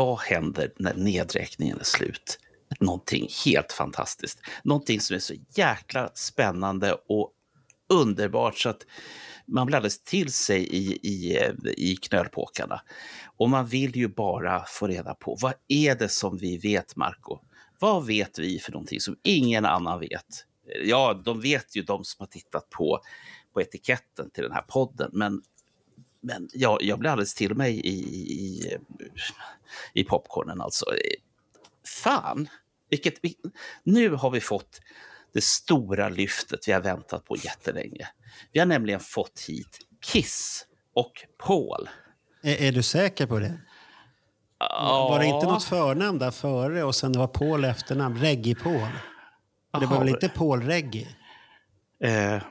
[0.00, 2.38] Vad händer när nedräkningen är slut?
[2.80, 4.40] Någonting helt fantastiskt.
[4.64, 7.32] Någonting som är så jäkla spännande och
[7.88, 8.86] underbart så att
[9.46, 11.38] man blir alldeles till sig i, i,
[11.76, 12.82] i knölpåkarna.
[13.36, 17.38] Och man vill ju bara få reda på vad är det som vi vet, Marco?
[17.78, 20.44] Vad vet vi för någonting som ingen annan vet?
[20.84, 23.00] Ja, de vet ju de som har tittat på,
[23.52, 25.42] på etiketten till den här podden, men
[26.20, 27.98] men jag, jag blir alldeles till mig i,
[28.32, 28.76] i,
[29.92, 30.84] i popcornen alltså.
[32.04, 32.48] Fan!
[32.90, 33.14] Vilket,
[33.82, 34.80] nu har vi fått
[35.32, 38.08] det stora lyftet vi har väntat på jättelänge.
[38.52, 41.88] Vi har nämligen fått hit Kiss och Paul.
[42.42, 43.60] Är, är du säker på det?
[44.80, 48.18] Var det inte något förnamn där före och sen det var Paul efternamn?
[48.18, 48.88] Reggie-Paul?
[49.80, 51.08] Det var väl inte Paul Reggie?
[52.04, 52.42] Eh,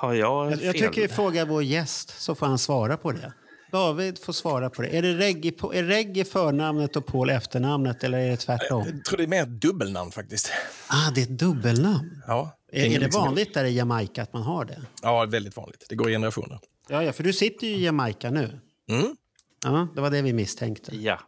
[0.00, 0.72] har jag Jag, jag fel?
[0.72, 3.32] tycker vi frågar vår gäst så får han svara på det.
[3.72, 4.88] David får svara på det.
[4.88, 8.84] Är, det reggae, på- är reggae förnamnet och Paul efternamnet eller är det tvärtom?
[8.86, 10.50] Jag tror det är mer ett dubbelnamn faktiskt.
[10.88, 12.22] Ah, det är ett dubbelnamn.
[12.26, 14.82] Ja, Är, är det liksom- vanligt där i Jamaica att man har det?
[15.02, 15.86] Ja, väldigt vanligt.
[15.88, 16.58] Det går i generationer.
[16.88, 18.60] Ja, ja, för du sitter ju i Jamaica nu.
[18.90, 19.16] Mm.
[19.64, 20.96] Ja, det var det vi misstänkte.
[20.96, 21.20] Ja.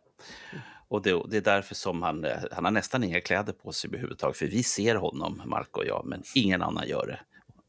[0.89, 3.89] Och det, det är därför som han, eh, han har nästan inga kläder på sig
[3.89, 4.37] överhuvudtaget.
[4.37, 7.21] För vi ser honom, Marco och jag, men ingen annan gör det.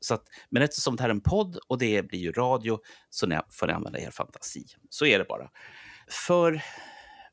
[0.03, 3.27] Så att, men eftersom det här är en podd och det blir ju radio så
[3.27, 4.65] ni får ni använda er fantasi.
[4.89, 5.49] Så är det bara.
[6.27, 6.63] För,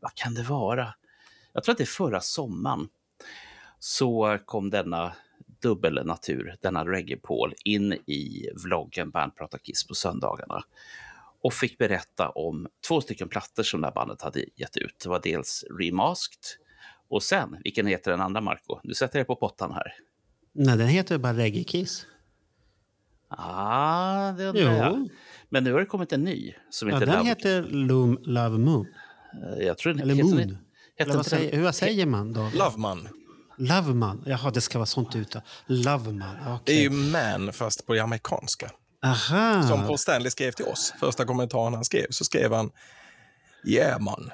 [0.00, 0.94] vad kan det vara?
[1.52, 2.88] Jag tror att det är förra sommaren
[3.78, 5.12] så kom denna
[5.62, 10.64] dubbelnatur, denna reggae-Paul, in i vloggen Band pratar Kiss på söndagarna
[11.42, 14.98] och fick berätta om två stycken plattor som det här bandet hade gett ut.
[15.02, 16.42] Det var dels Remasked
[17.08, 18.80] och sen, vilken heter den andra Marco?
[18.82, 19.94] Nu sätter jag på pottan här.
[20.52, 22.06] Nej, den heter bara Reggae Kiss.
[23.28, 25.08] Ah, det undrar jag.
[25.48, 27.28] Men nu har det kommit en ny som Ja, heter den Love.
[27.28, 28.86] heter Loom, Love Moon.
[29.58, 30.58] Eh, Jag tror den Eller heter, Moon.
[30.96, 32.50] Heter Eller säger, hur säger man då?
[32.54, 33.08] Loveman.
[33.58, 34.22] Loveman.
[34.26, 35.42] Jaha, det ska vara sånt ute.
[35.66, 36.58] Loveman.
[36.64, 38.70] Det är ju man fast på det amerikanska.
[39.04, 39.62] Aha.
[39.62, 40.94] Som Paul Stanley skrev till oss.
[41.00, 42.70] Första kommentaren han skrev så skrev han
[43.66, 44.30] Yeah man.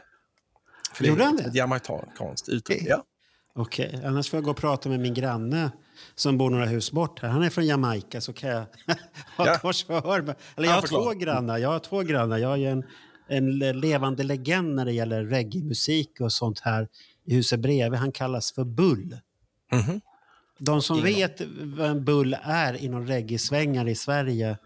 [0.93, 1.43] För Gjorde är han det?
[1.45, 2.83] Ett jamaikanskt uttryck.
[2.87, 3.05] Ja.
[3.55, 5.71] Okej, annars får jag gå och prata med min granne
[6.15, 7.29] som bor några hus bort här.
[7.29, 8.61] Han är från Jamaica så kan jag
[9.37, 9.59] ha Ja.
[9.59, 10.23] korsförhör.
[10.23, 11.59] med- Eller jag har två grannar.
[11.59, 12.39] Jag har två grannar.
[12.39, 12.85] Jag är en,
[13.29, 16.89] en levande legend när det gäller reggae-musik och sånt här
[17.25, 18.01] i huset bredvid.
[18.01, 19.19] Han kallas för Bull.
[19.73, 20.01] Mhm.
[20.59, 21.41] De som Ingen vet
[21.79, 24.59] vad en bull är inom reggae-svängar i Sverige,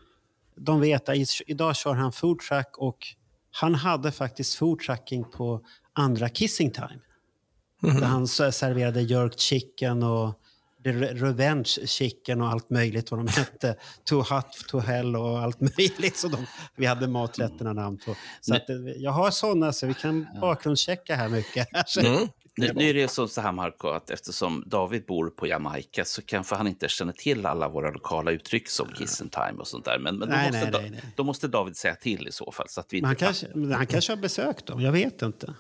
[0.56, 1.16] de vet att
[1.46, 2.98] idag kör han food truck och
[3.50, 5.60] han hade faktiskt food trucking på
[5.92, 6.98] andra Kissing Time.
[7.80, 10.40] Där han serverade jerk chicken och
[10.84, 13.76] the re- revenge chicken och allt möjligt vad de hette.
[14.04, 16.16] Too hot to hell och allt möjligt.
[16.16, 16.46] Så de,
[16.76, 18.16] vi hade maträtterna namn på.
[18.40, 21.68] Så att, eh, jag har sådana så vi kan bakgrundschecka här mycket.
[22.00, 22.28] Mm.
[22.60, 26.22] Nu, nu är det så så här Marco, att eftersom David bor på Jamaica så
[26.22, 29.84] kanske han inte känner till alla våra lokala uttryck som Kiss and Time och sånt
[29.84, 29.98] där.
[29.98, 31.12] Men, men då, Nej, måste nej, nej, nej.
[31.16, 32.68] då måste David säga till i så fall.
[32.68, 35.54] Så att vi han, inte kanske, han kanske har besökt dem, jag vet inte.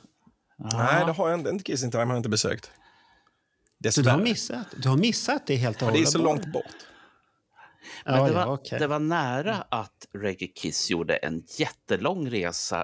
[0.58, 1.50] Nej, det har jag inte.
[1.50, 2.70] Inte Kissing Time har jag inte besökt.
[3.78, 6.44] Du har missat, du har missat det helt och Ja, det är så hållet.
[6.44, 6.64] långt bort.
[8.04, 8.78] Men Ja, det, ja, var, okej.
[8.78, 12.80] det var nära att Reggae Kiss gjorde en jättelång resa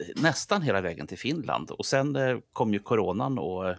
[0.00, 1.70] eh, nästan hela vägen till Finland.
[1.70, 3.76] Och sen eh, kom ju coronan och eh,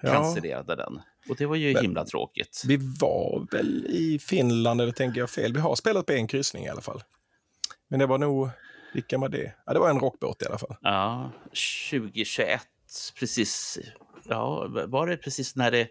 [0.00, 0.12] Ja.
[0.12, 1.00] cancellerade den.
[1.28, 2.62] Och det var ju Men- himla tråkigt.
[2.66, 5.52] Vi var väl i Finland, eller tänker jag fel?
[5.52, 7.02] Vi har spelat på en kryssning i alla fall.
[7.88, 8.48] Men det var nog...
[8.94, 9.52] Vilken var det?
[9.66, 10.76] Ja, det var en rockbåt i alla fall.
[10.80, 11.30] Ja,
[11.90, 12.60] 2021,
[13.18, 13.78] precis.
[14.28, 15.88] Ja, var det precis när det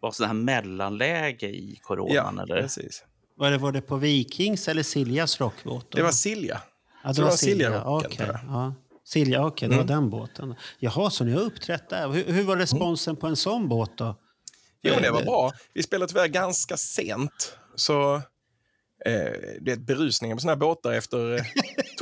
[0.00, 2.34] var sån här mellanläge i coronan?
[2.36, 2.62] Ja, eller?
[2.62, 3.04] precis.
[3.36, 5.86] Var det, var det på Vikings eller Siljas rockbåt?
[5.90, 5.96] då?
[5.96, 6.62] Det var Silja.
[7.04, 8.40] ja, det var Silja-rocken, Okej, tror jag.
[8.48, 8.74] ja.
[9.04, 9.94] Silja, okej, det var Mm.
[9.94, 10.54] den båten.
[10.78, 12.08] Jaha, så ni har uppträtt där.
[12.08, 14.16] Hur, hur var responsen på en sån båt då?
[14.82, 15.52] Jo, det var bra.
[15.74, 17.58] Vi spelade tyvärr ganska sent.
[17.74, 18.20] Så eh,
[19.60, 21.40] det är berusningen på såna här båtar efter eh,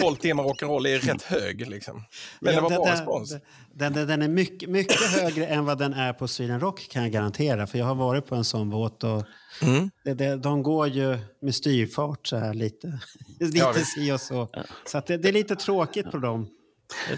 [0.00, 1.70] 12 timmar rock'n'roll är rätt hög.
[1.70, 2.02] Liksom.
[2.40, 3.36] Men Ja, det var den- bra den- respons.
[3.74, 7.02] Den, den, den är mycket, mycket högre än vad den är på Sweden Rock kan
[7.02, 7.66] jag garantera.
[7.66, 9.22] För jag har varit på en sån båt och
[9.62, 9.90] Mm.
[10.04, 12.98] det, det, de går ju med styrfart så här lite.
[13.40, 14.48] lite Ja, si och så.
[14.86, 16.48] Så att det, det är lite tråkigt på dem.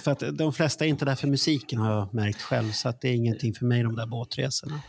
[0.02, 2.72] För att de flesta är inte där för musiken har jag märkt själv.
[2.72, 4.80] Så att det är ingenting för mig de där båtresorna.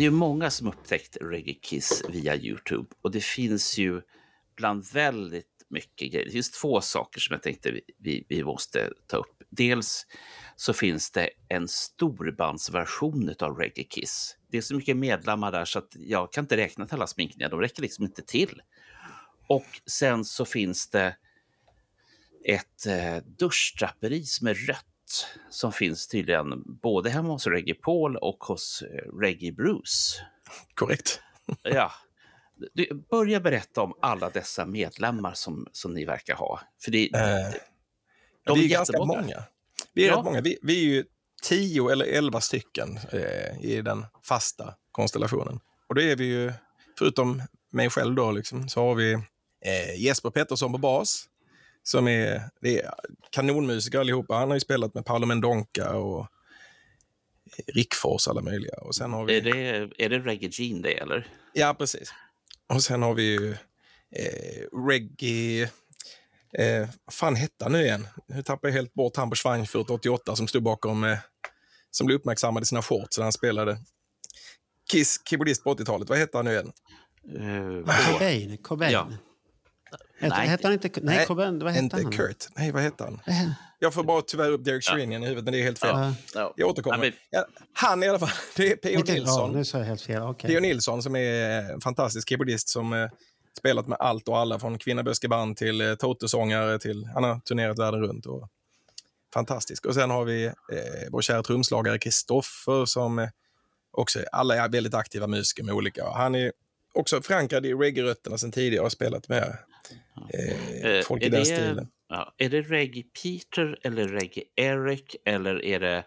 [0.00, 4.02] Det är ju många som upptäckt Reggae Kiss via Youtube och det finns ju
[4.56, 6.24] bland väldigt mycket grejer.
[6.26, 9.42] Det finns två saker som jag tänkte vi, vi, vi måste ta upp.
[9.50, 10.06] Dels
[10.56, 14.36] så finns det en storbandsversion av Reggae Kiss.
[14.50, 17.50] Det är så mycket medlemmar där så att jag kan inte räkna till alla sminkningar.
[17.50, 18.62] De räcker liksom inte till.
[19.46, 21.16] Och sen så finns det
[22.44, 24.89] ett eh, duschdraperi som är rött
[25.50, 30.20] som finns tydligen både hemma hos Reggae Paul och hos eh, Reggae Bruce.
[30.74, 31.20] Korrekt.
[31.62, 31.92] Ja.
[32.74, 36.60] Du, börja berätta om alla dessa medlemmar som, som ni verkar ha.
[36.84, 37.54] För det, Eh,
[38.46, 39.44] de vi är är ganska många.
[39.92, 40.16] Vi är Ja.
[40.18, 40.40] rätt många.
[40.40, 41.04] Vi, vi är ju
[41.42, 45.60] tio eller elva stycken eh, i den fasta konstellationen.
[45.88, 46.52] Och då är vi ju,
[46.98, 47.42] förutom
[47.72, 49.12] mig själv då, liksom, så har vi
[49.64, 51.26] eh, Jesper Pettersson på bas.
[51.82, 52.94] Som är, det är
[53.30, 54.34] kanonmusiker allihopa.
[54.34, 56.26] Han har ju spelat med Paolo Mendonca och
[57.66, 58.74] Rickfors alla möjliga.
[58.74, 59.36] Och sen har vi...
[59.36, 61.28] Är det, är det Reggae Gene det, eller?
[61.52, 62.12] Ja, precis.
[62.66, 63.50] Och sen har vi ju
[64.10, 65.62] eh, reggae...
[66.52, 68.06] Eh, vad fan hette han nu igen?
[68.26, 71.04] Nu tappar jag helt bort han på Schweinfurt 88 som stod bakom...
[71.04, 71.18] Eh,
[71.90, 73.78] som blev uppmärksammad i sina shorts när han spelade
[74.90, 76.08] Kiss, keyboardist på 80-talet.
[76.08, 76.72] Vad hette han nu igen?
[77.36, 78.58] Uh, Cobain.
[78.58, 78.92] Cobain.
[78.92, 79.08] Ja.
[80.20, 80.48] Hette, Nej.
[80.48, 80.88] hette han inte...
[81.02, 81.58] Nej, Nej, Cobain.
[81.58, 82.12] Vad hette Inte han?
[82.12, 82.46] Kurt.
[82.56, 83.20] Nej, vad hette han?
[83.26, 85.90] Eh, Jag får bara tyvärr upp Derek Sherinian i huvudet, men det är helt fel.
[85.94, 86.14] Ja.
[86.34, 86.54] ja.
[86.56, 87.12] Jag återkommer.
[87.30, 88.30] Ja, han i alla fall.
[88.56, 89.02] Det är P.O.
[89.06, 89.52] Ja, Nilsson.
[89.52, 90.22] nu sa jag helt fel.
[90.22, 90.50] Okej.
[90.50, 90.60] P.O.
[90.60, 93.08] Nilsson som är en fantastisk keyboardist som eh,
[93.58, 97.04] spelat med allt och alla från Kvinnaböskeband till eh, Toto-sångare till...
[97.14, 98.26] Han har turnerat världen runt.
[98.26, 98.48] Och,
[99.34, 99.86] fantastisk.
[99.86, 100.52] Och sen har vi eh,
[101.10, 103.28] vår kära trumslagare Kristoffer som eh,
[103.92, 104.20] också...
[104.32, 106.10] Alla är väldigt aktiva musiker med olika...
[106.10, 106.52] Han är
[106.94, 109.56] också förankrad i reggae-rötterna sen tidigare och har spelat med
[110.82, 111.88] eh, folk i är den det- stilen.
[112.12, 116.02] Ja, är det Reggae Peter eller Reggae Eric eller är det eh,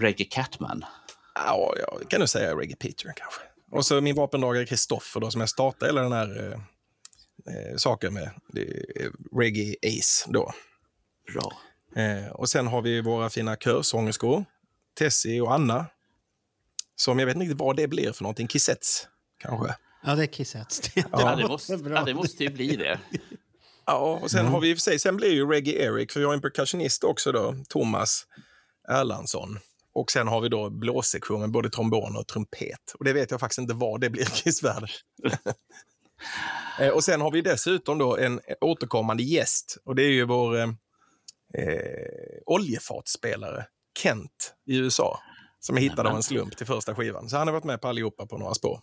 [0.00, 0.84] Reggae Catman?
[1.34, 3.40] Ja, jag kan nog säga Reggae Peter kanske.
[3.70, 8.14] Och så min vapendragare Kristoffer då, som jag startade hela den här eh, eh, saken
[8.14, 8.30] med.
[9.36, 10.52] Reggae Ace då.
[11.32, 11.52] Bra.
[12.02, 14.44] Eh, och sen har vi våra fina körsångerskor,
[14.98, 15.86] Tessie och Anna.
[16.96, 18.48] Som jag vet inte riktigt vad det blir för någonting.
[18.48, 19.08] Kissetts,
[19.38, 19.74] kanske.
[20.02, 20.80] Ja, det är Kissetts.
[21.12, 23.00] Ja, det, måste, ja, det måste ju bli det.
[23.86, 26.20] Ja, och sen har vi i och för sig, sen blir ju Reggae Eric, för
[26.20, 28.26] vi har en percussionist också då, Thomas
[28.88, 29.58] Erlandsson.
[29.92, 32.94] Och sen har vi då blåssektion med både trombon och trumpet.
[32.98, 34.88] Och det vet jag faktiskt inte vad det blir i Kissvärlden.
[36.80, 40.56] Eh, och sen har vi dessutom då en återkommande gäst och det är ju vår
[40.56, 40.68] eh,
[41.54, 43.66] eh, oljefatsspelare
[43.98, 45.20] Kent i USA.
[45.60, 47.28] Som jag hittade av en slump till första skivan.
[47.28, 48.80] Så han har varit med på allihopa på några spår.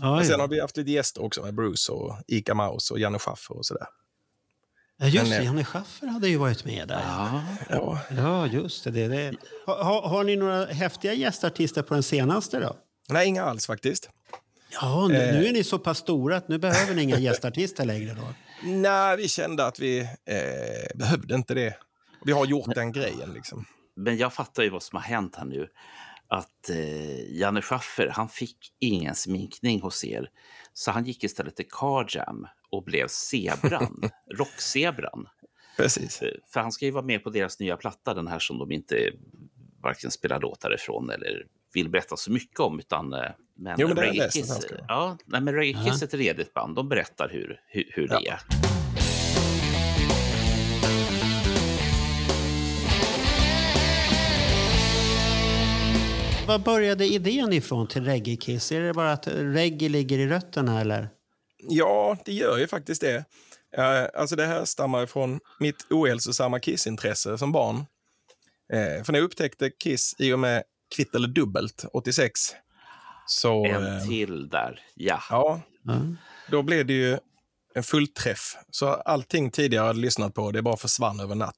[0.00, 0.40] Ja, Och sen ja.
[0.40, 3.66] har vi haft lite gäster också med Bruce och Ica Maus och Janne Schaffer och
[3.66, 3.86] sådär.
[5.00, 5.36] Ja, just Men, det.
[5.36, 7.00] eh, Janne Schaffer hade ju varit med där.
[7.06, 7.42] Ja.
[7.70, 8.90] Ja, Ja, just det.
[8.90, 9.34] det, det.
[9.66, 12.76] Ha, har ni några häftiga gästartister på den senaste då?
[13.08, 14.10] nej, inga alls faktiskt.
[14.80, 15.34] Ja, nu, Eh.
[15.34, 18.34] nu är ni så pass stora att nu behöver ni inga gästartister längre då.
[18.64, 21.74] Nej, vi kände att vi eh, behövde inte det.
[22.24, 23.64] Vi har gjort den grejen liksom.
[23.96, 25.68] Men jag fattar ju vad som har hänt här nu.
[26.30, 30.30] Att eh, Janne Schaffer, han fick ingen sminkning hos er.
[30.72, 34.02] Så han gick istället till Car Jam och blev zebran,
[34.38, 35.28] rockzebran.
[35.76, 36.22] Precis.
[36.22, 38.72] Eh, För han ska ju vara med på deras nya platta, den här som de
[38.72, 39.10] inte
[39.82, 42.78] varken spelar låtar ifrån eller vill berätta så mycket om.
[42.78, 43.20] Utan, eh,
[43.54, 46.76] men Jo, men det Reggae Kiss, ja, nej, men Reggae Kiss är ett redigt band.
[46.76, 48.32] De berättar hur, hur, hur det Ja.
[48.32, 48.67] är.
[56.48, 58.72] Var började idén ifrån till Reggae Kiss?
[58.72, 61.08] Är det bara att reggae ligger i rötterna eller?
[61.68, 63.24] Ja, det gör ju faktiskt det.
[63.76, 67.76] Eh, alltså det här stammar från mitt ohälsosamma Kiss-intresse som barn.
[68.72, 70.62] Eh, för när jag upptäckte Kiss i och med
[70.96, 72.40] Kvitt eller dubbelt 86
[73.26, 73.64] så...
[73.66, 75.20] En eh, till där, ja.
[75.30, 76.00] ja, Ja.
[76.50, 77.18] då blev det ju
[77.74, 78.56] en fullträff.
[78.70, 81.56] Så allting tidigare jag hade lyssnat på, det bara försvann över natt.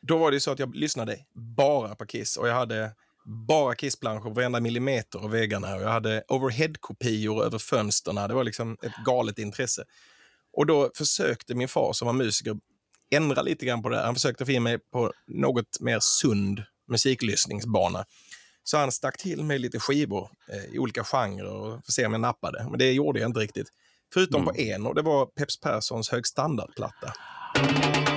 [0.00, 2.90] Då var det så att jag lyssnade bara på Kiss och jag hade
[3.24, 5.74] bara Kiss-planscher på varenda millimeter av väggarna.
[5.74, 8.28] Och jag hade overhead-kopior över fönsterna.
[8.28, 9.84] Det var liksom ett galet intresse.
[10.52, 12.56] Och då försökte min far som var musiker
[13.10, 14.00] ändra lite grann på det.
[14.00, 18.04] Han försökte få in mig på något mer sund musiklyssningsbana.
[18.64, 22.06] Så han stack till mig lite skivor eh, i olika genrer och för att se
[22.06, 22.66] om jag nappade.
[22.70, 23.68] Men det gjorde jag inte riktigt.
[24.14, 27.12] Förutom på en och det var Peps Perssons högstandardplatta.
[27.54, 28.11] Ta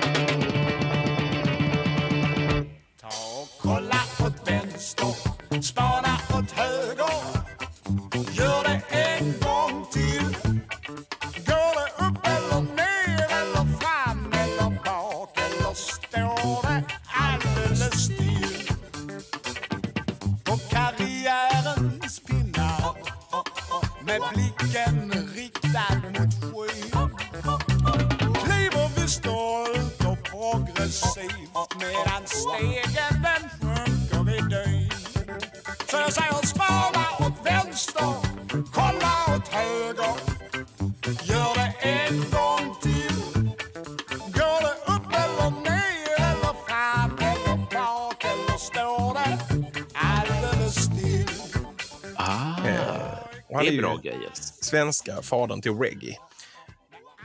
[53.70, 54.30] det är bra grejer.
[54.60, 56.16] svenska fadern till reggae.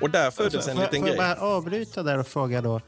[0.02, 1.36] Och där föddes en Får, liten får jag grej.
[1.38, 2.82] bara avbryta där och fråga då.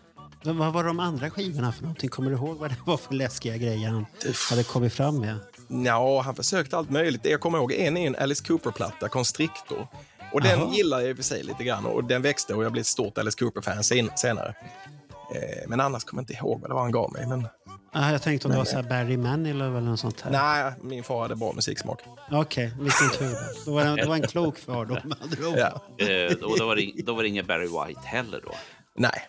[0.44, 2.10] Vad vad var de andra skivorna för någonting?
[2.10, 4.06] Kommer du ihåg vad det var för läskiga grejer han
[4.50, 5.40] hade kommit fram med?
[5.68, 7.26] Ja, han försökte allt möjligt.
[7.26, 9.88] Jag kommer ihåg en är en Alice Cooper-platta, Constrictor.
[10.34, 12.72] Och den gillar jag i och för sig lite grann och den växte och jag
[12.72, 14.56] blev ett stort Alice Cooper-fan sen, senare.
[15.36, 17.28] Eh, men annars kommer jag inte ihåg vad det var han gav mig.
[17.28, 17.48] Men,
[17.96, 20.32] Ah, jag tänkte om det var så här Barry Manilow eller något sånt här.
[20.32, 22.00] nej, min far hade bra musiksmak.
[22.32, 23.32] Okej, vilken tur.
[23.66, 23.66] då.
[23.66, 25.58] Det var, en, det var en klok far då med andra ord.
[25.98, 26.06] Ja.
[26.06, 28.52] Eh, och då var, det, då var det ingen Barry White heller då.
[28.98, 29.28] Nej.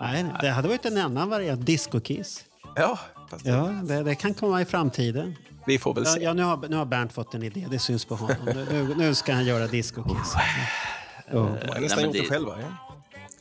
[0.00, 1.66] Nej, det hade varit en annan variant.
[1.66, 2.44] Disco Kiss.
[2.76, 2.98] Ja,
[3.30, 5.36] fast Ja, det, det kan komma i framtiden.
[5.66, 6.22] vi får väl se.
[6.22, 7.66] ja, nu, har, nu har Bernt fått en idé.
[7.70, 8.36] Det syns på honom.
[8.70, 10.34] Nu, nu, ska han göra Disco Kiss.
[11.32, 12.54] Jag har nästan gjort det det- själva.
[12.60, 12.66] Ja,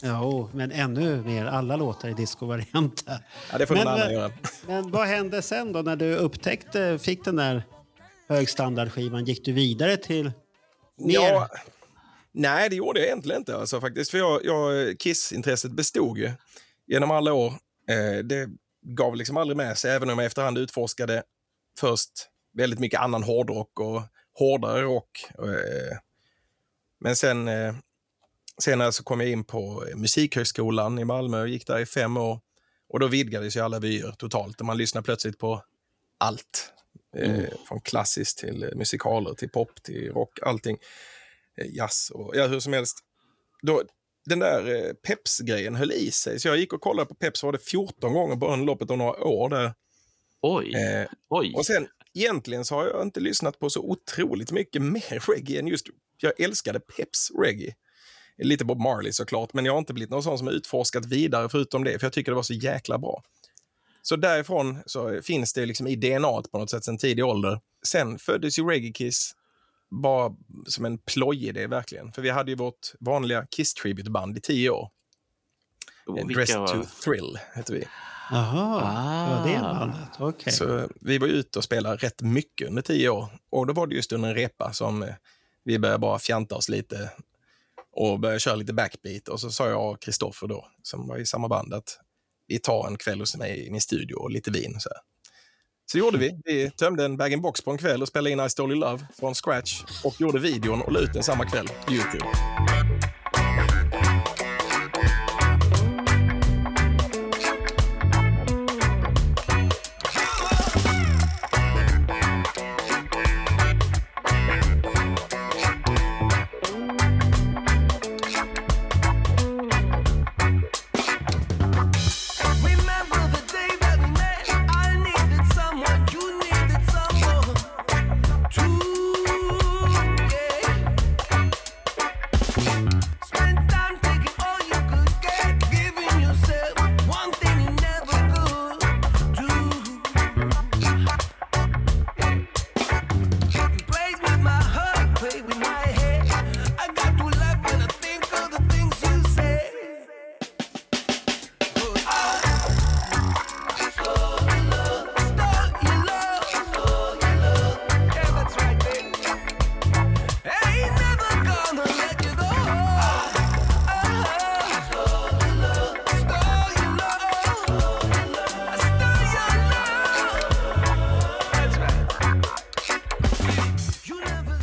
[0.03, 1.45] Ja, oh, men ännu mer.
[1.45, 3.05] Alla låtar i discovariant.
[3.05, 3.27] där.
[3.51, 4.31] ja det får Men, någon annan eh, göra.
[4.67, 7.63] Men vad hände sen då när du upptäckte, fick den där
[8.29, 9.25] högstandardskivan?
[9.25, 10.31] Gick du vidare till
[10.97, 11.13] mer?
[11.13, 11.49] Ja,
[12.31, 13.55] nej, det gjorde jag egentligen inte.
[13.55, 14.11] Alltså, faktiskt.
[14.11, 16.31] För jag, jag, Kiss-intresset bestod ju
[16.87, 17.53] genom alla år.
[17.89, 18.49] Eh, det
[18.81, 21.23] gav liksom aldrig med sig, även om jag efterhand utforskade
[21.79, 22.11] först
[22.53, 24.01] väldigt mycket annan hårdrock och
[24.39, 25.25] hårdare rock.
[25.39, 25.97] Eh,
[26.99, 27.75] men sen eh,
[28.61, 32.39] senare så kom jag in på Musikhögskolan i Malmö och gick där i fem år.
[32.89, 35.63] Och då vidgades ju alla vyer totalt och man lyssnar plötsligt på
[36.17, 36.73] allt.
[37.17, 40.77] Eh, från klassiskt till eh, musikaler, till pop, till rock, allting.
[41.57, 42.97] Eh, jazz och ja, hur som helst.
[43.61, 43.83] Då,
[44.25, 47.51] den där eh, Peps-grejen höll i sig, så jag gick och kollade på Peps var
[47.51, 49.49] det 14 gånger på under loppet av några år.
[49.49, 49.73] Där.
[50.41, 51.53] Oj, Eh, oj.
[51.55, 55.67] och sen egentligen så har jag inte lyssnat på så otroligt mycket mer reggae än
[55.67, 55.85] just,
[56.17, 57.73] jag älskade Peps reggae.
[58.41, 61.49] Lite Bob Marley såklart, men jag har inte blivit någon sån som har utforskat vidare
[61.49, 63.23] förutom det, för jag tycker det var så jäkla bra.
[64.01, 67.59] Så därifrån så finns det liksom i DNA på något sätt sen tidig ålder.
[67.87, 69.35] Sen föddes ju Reggae Kiss
[69.89, 70.35] bara
[70.67, 72.11] som en plojidé verkligen.
[72.11, 74.89] För vi hade ju vårt vanliga Kiss Tribute-band i tio år.
[76.07, 76.85] Och Dress vilka to var...
[77.03, 77.87] Thrill hette vi.
[78.31, 78.79] Jaha,
[79.29, 79.73] det var det Ah.
[79.79, 80.09] bandet.
[80.19, 80.53] Okej.
[80.53, 83.27] Så vi var ute och spelade rätt mycket under tio år.
[83.49, 85.05] Och då var det just under en repa som
[85.63, 87.09] vi började bara fjanta oss lite
[87.91, 89.27] och började köra lite backbeat.
[89.27, 91.99] Och så sa jag och Kristoffer då, som var i samma band, att
[92.47, 94.79] vi tar en kväll hos mig i min studio och lite vin.
[94.79, 94.97] Så, här.
[95.91, 96.39] så gjorde vi.
[96.45, 99.35] Vi tömde en bag-in-box på en kväll och spelade in I Stole Your Love från
[99.35, 102.25] scratch och gjorde videon och la ut den samma kväll på Youtube.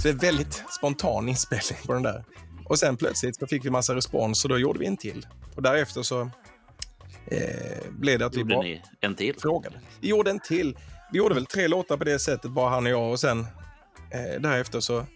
[0.08, 2.24] Det är väldigt spontan inspelning på den där.
[2.64, 5.26] Och sen plötsligt så fick vi massa respons och då gjorde vi en till.
[5.56, 6.20] Och därefter så
[7.30, 9.34] eh, blev det att vi Gjorde bara ni en till?
[9.38, 9.80] frågade.
[10.00, 10.76] Vi gjorde en till.
[11.12, 13.10] Vi gjorde väl tre låtar på det sättet, bara han och jag.
[13.10, 13.40] Och sen
[14.10, 15.06] eh, därefter så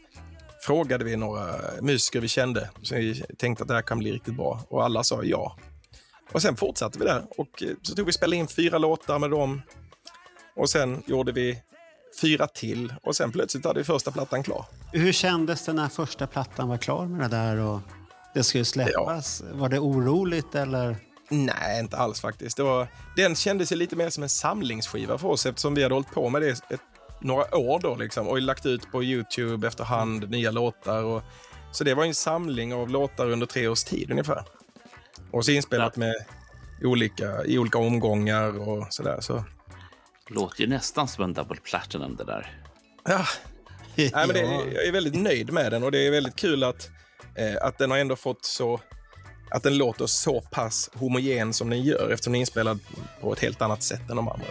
[0.66, 2.70] frågade vi några musiker vi kände.
[2.82, 4.60] Så vi tänkte att det här kan bli riktigt bra.
[4.68, 5.56] Och alla sa ja.
[6.32, 7.22] Och sen fortsatte vi där.
[7.38, 9.62] Och eh, så tog vi spela in fyra låtar med dem.
[10.56, 11.62] Och sen gjorde vi
[12.20, 12.94] fyra till.
[13.02, 14.64] Och sen plötsligt hade första plattan klar.
[14.92, 17.80] Hur kändes det när första plattan var klar med det där och
[18.34, 19.42] det skulle släppas?
[19.52, 20.96] Var det oroligt eller?
[21.30, 22.56] Nej, inte alls faktiskt.
[22.56, 25.94] Det var, den kändes ju lite mer som en samlingsskiva för oss eftersom vi hade
[25.94, 26.80] hållit på med det ett,
[27.20, 31.04] några år då liksom och lagt ut på Youtube efterhand nya låtar.
[31.04, 31.22] Och,
[31.72, 34.44] så det var en samling av låtar under tre års tid ungefär.
[35.30, 36.14] Och så inspelat med
[36.84, 39.20] olika, i olika omgångar och sådär.
[39.20, 39.44] Så,
[40.28, 42.60] Låter ju nästan som en double platinum det där.
[43.04, 43.24] ja,
[43.96, 44.62] Nej, men det, Ja.
[44.74, 46.90] jag är väldigt nöjd med den och det är väldigt kul att,
[47.36, 48.80] eh, att den har ändå fått så...
[49.50, 52.78] Att den låter så pass homogen som den gör eftersom den är inspelad
[53.20, 54.46] på ett helt annat sätt än de andra.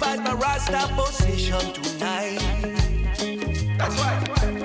[0.00, 2.38] Sacrifice my Rasta position tonight.
[3.76, 4.59] That's right.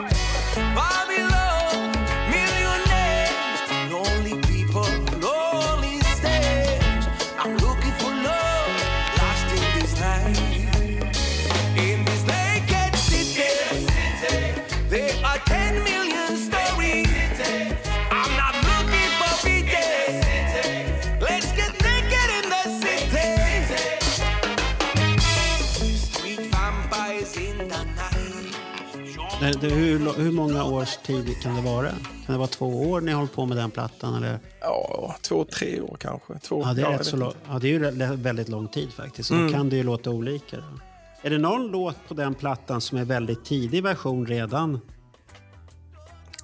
[29.46, 31.90] Det, det, hur, hur många års tid kan det vara?
[31.90, 34.16] Kan det vara två år ni har hållit på med den plattan?
[34.16, 34.40] Eller?
[34.62, 36.40] Ja, två, tre år kanske.
[36.40, 38.94] Två, Ja, det är, jag rätt så lång, ja, det är ju väldigt lång tid
[38.94, 39.28] faktiskt.
[39.28, 39.48] Så Mm.
[39.48, 40.58] då kan det ju låta olika.
[40.58, 40.64] Då.
[41.22, 44.80] Är det någon låt på den plattan som är väldigt tidig version redan?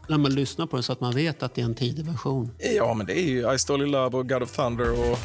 [0.08, 2.51] När man lyssnar på den så att man vet att det är en tidig version.
[2.75, 5.17] Ja, men det är ju I Stole Love och God of Thunder och...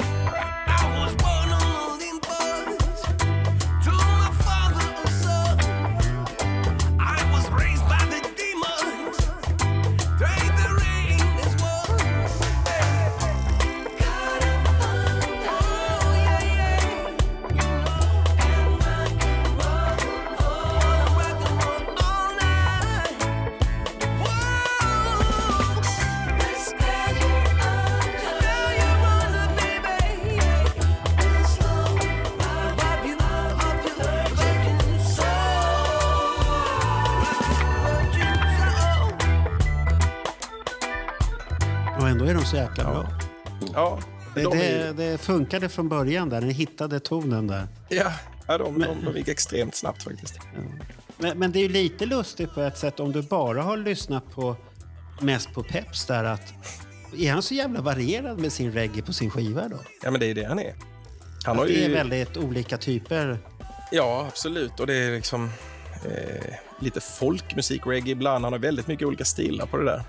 [42.49, 43.07] så jäkla bra.
[43.73, 43.99] Ja,
[44.35, 46.41] Det, de, det, det funkade från början där.
[46.41, 47.67] Ni hittade tonen där.
[47.89, 48.11] ja,
[48.47, 50.39] ja, de, de, de gick extremt snabbt faktiskt.
[51.17, 54.31] Men, men det är ju lite lustigt på ett sätt om du bara har lyssnat
[54.31, 54.55] på
[55.21, 56.53] mest på Peps där att
[57.17, 59.77] är han så jävla varierad med sin reggae på sin skiva då?
[60.03, 60.75] Ja, men det är det han är.
[61.45, 61.93] Han har Det är ju...
[61.95, 63.37] väldigt olika typer.
[63.91, 64.79] Ja, absolut.
[64.79, 65.49] Och det är liksom
[66.05, 68.43] eh, lite folkmusik, reggae ibland.
[68.43, 70.03] Han har väldigt mycket olika stilar på det där.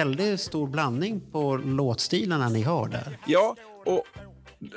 [0.00, 3.18] Väldigt stor blandning på låtstilarna ni har där.
[3.26, 4.04] Ja, och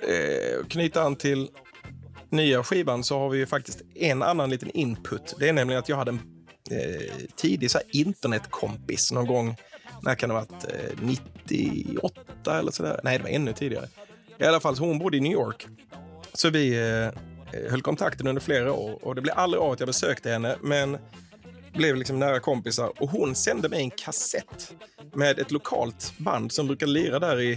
[0.09, 1.49] eh, knyta an till
[2.29, 5.35] nya skivan så har vi ju faktiskt en annan liten input.
[5.39, 6.19] Det är nämligen att jag hade en
[6.71, 9.55] eh, tidig så här, internetkompis någon gång,
[10.01, 10.63] när kan det ha varit?
[10.63, 12.99] Eh, 98 eller sådär?
[13.03, 13.87] Nej, det var ännu tidigare.
[14.39, 15.67] I alla fall, så hon bodde i New York.
[16.33, 16.75] Så vi
[17.53, 20.55] eh, höll kontakten under flera år och det blev aldrig av att jag besökte henne,
[20.61, 20.97] men
[21.73, 24.73] blev liksom nära kompisar och hon sände mig en kassett
[25.13, 27.53] med ett lokalt band som brukar lira där i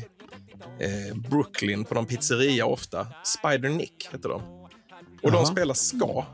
[0.79, 3.07] eh, Brooklyn på någon pizzeria ofta.
[3.25, 4.43] Spider Nick heter de.
[5.23, 5.47] Och de Jaha.
[5.47, 6.25] spelar ska.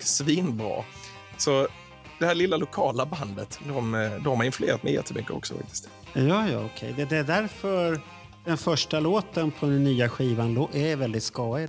[0.00, 0.84] Och svinbra.
[1.36, 1.68] Så
[2.18, 5.88] det här lilla lokala bandet, de, eh, de har influerat mig jättemycket också faktiskt.
[6.12, 6.94] Ja, ja, okej.
[6.96, 8.00] Det, det är därför
[8.44, 11.68] den första låten på den nya skivan är väldigt skojig.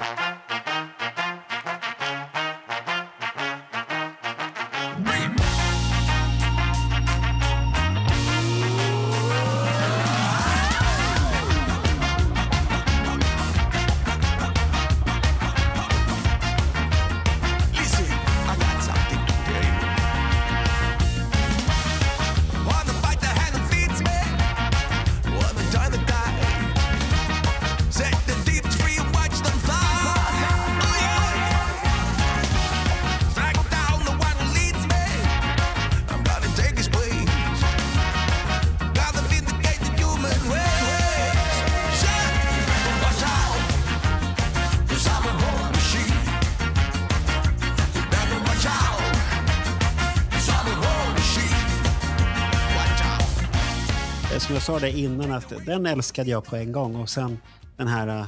[54.82, 56.96] Det innan, att den älskade jag på en gång.
[56.96, 57.38] Och sen
[57.78, 58.26] den här eh,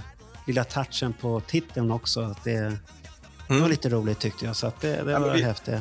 [0.47, 2.21] lilla touchen på titeln också.
[2.21, 2.77] Att det,
[3.47, 4.55] det var lite roligt tyckte jag.
[4.55, 5.09] Så att det, det Mm.
[5.13, 5.79] Ja, var vi- häftigt.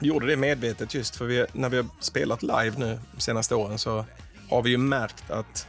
[0.00, 3.78] Gjorde det medvetet just för vi, när vi har spelat live nu de senaste åren
[3.78, 4.04] så
[4.50, 5.66] har vi ju märkt att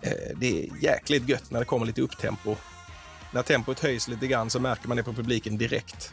[0.00, 2.56] eh, det är jäkligt gött när det kommer lite upptempo.
[3.32, 6.12] När tempot höjs lite grann så märker man det på publiken direkt.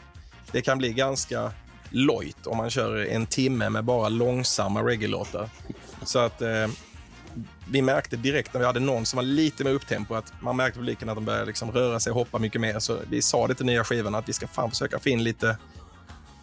[0.52, 1.52] Det kan bli ganska
[1.90, 5.50] lojt om man kör en timme med bara långsamma reggae-låtar.
[6.04, 6.66] Så att eh,
[7.70, 10.78] vi märkte direkt när vi hade någon som var lite mer upptempo att man märkte
[10.78, 12.78] publiken att de började liksom röra sig och hoppa mycket mer.
[12.78, 15.56] Så vi sa det till nya skivan att vi ska fan försöka få in lite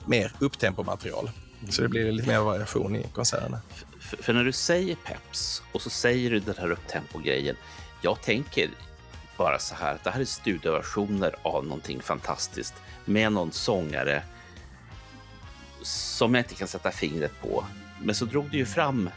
[0.06, 1.30] mer upptempomaterial.
[1.70, 3.62] Så det blir lite mer variation i konserterna.
[4.00, 7.56] För, för när du säger peps och så säger du den här upptempo-grejen.
[8.02, 8.70] Jag tänker
[9.38, 12.74] bara så här att det här är studioversioner av någonting fantastiskt
[13.06, 14.24] med någon sångare
[15.82, 17.66] som jag inte kan sätta fingret på.
[18.02, 19.10] Men så drog du ju fram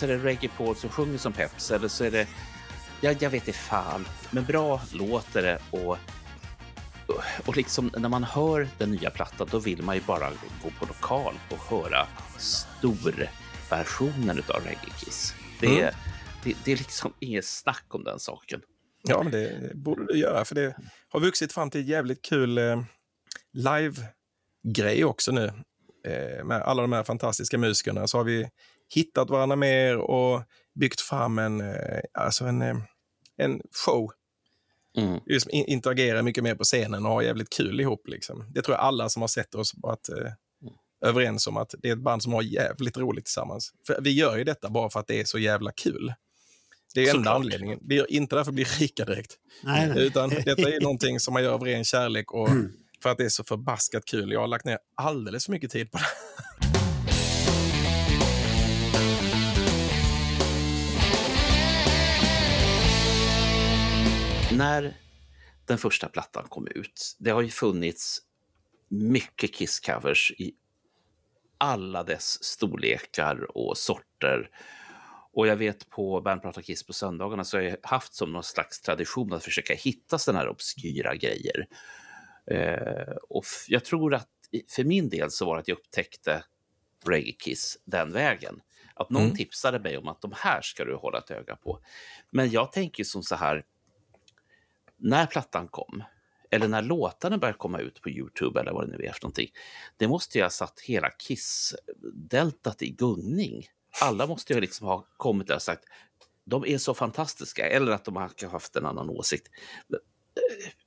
[0.00, 1.70] så är det Reggae Paul som sjunger som peps.
[1.70, 2.28] Eller så är det...
[3.00, 4.06] Ja, jag vet inte fan.
[4.30, 5.58] Men bra låter det.
[5.70, 5.96] Och,
[7.46, 10.30] och liksom när man hör den nya plattan då vill man ju bara
[10.62, 12.06] gå på lokal och höra
[12.38, 15.34] storversionen av Reggae Kiss.
[15.60, 15.94] Det, är- Mm.
[16.44, 18.60] det, det är liksom inget snack om den saken.
[19.02, 20.76] Ja, men det borde du göra för det
[21.08, 22.82] har vuxit fram till jävligt kul eh,
[23.52, 25.46] live-grej också nu.
[26.06, 28.48] Eh, med alla de här fantastiska musikerna så har vi
[28.94, 30.42] hittat varandra mer och
[30.74, 32.76] byggt fram en, eh, alltså en, eh,
[33.36, 34.10] en show.
[34.96, 35.20] Mm.
[35.26, 38.08] Just in- interagera mycket mer på scenen och ha jävligt kul ihop.
[38.08, 38.44] Liksom.
[38.54, 40.32] Det tror jag alla som har sett oss varit eh,
[41.08, 43.72] överens om att det är ett band som har jävligt roligt tillsammans.
[43.86, 46.14] För vi gör ju detta bara för att det är så jävla kul.
[46.94, 47.34] Det är enda Såklart.
[47.36, 47.78] anledningen.
[47.82, 49.36] Vi gör inte därför att bli rika direkt.
[49.62, 50.06] Nej, nej.
[50.06, 52.48] Utan detta är någonting som man gör av ren kärlek och
[53.02, 54.32] för att det är så förbaskat kul.
[54.32, 56.79] Jag har lagt ner alldeles för mycket tid på det.
[64.52, 64.94] När
[65.66, 68.18] den första plattan kom ut, det har ju funnits
[68.88, 70.52] mycket Kiss-covers i
[71.58, 74.50] alla dess storlekar och sorter.
[75.32, 78.42] Och jag vet på Band pratar Kiss på söndagarna så har jag haft som någon
[78.42, 81.66] slags tradition att försöka hitta sådana här obskyra grejer.
[82.46, 84.28] Eh, och jag tror att
[84.68, 86.44] för min del så var det att jag upptäckte
[87.06, 88.60] Reggae Kiss den vägen.
[88.94, 89.36] Att någon Mm.
[89.36, 91.80] tipsade mig om att de här ska du hålla ett öga på.
[92.30, 93.64] Men jag tänker som så här,
[95.00, 96.02] när plattan kom,
[96.50, 99.50] eller när låtarna började komma ut på Youtube eller vad det nu är för någonting,
[99.96, 103.66] det måste ju ha satt hela Kiss-deltat i gungning.
[104.00, 105.84] Alla måste ju liksom ha kommit där och sagt
[106.44, 109.48] de är så fantastiska, eller att de har haft en annan åsikt.
[109.92, 109.98] Eh,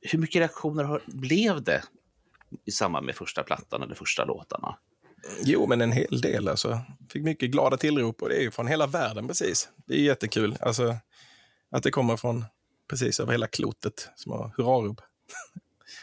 [0.01, 1.83] hur mycket reaktioner har, blev det
[2.65, 4.77] i samband med första plattan eller första låtarna?
[5.43, 6.47] Jo, men en hel del.
[6.47, 6.79] Alltså.
[7.09, 9.69] Fick mycket glada tillrop och det är ju från hela världen precis.
[9.85, 10.57] Det är jättekul.
[10.59, 10.95] Alltså,
[11.71, 12.45] att det kommer från
[12.93, 15.01] precis över hela klotet som har hurrarop.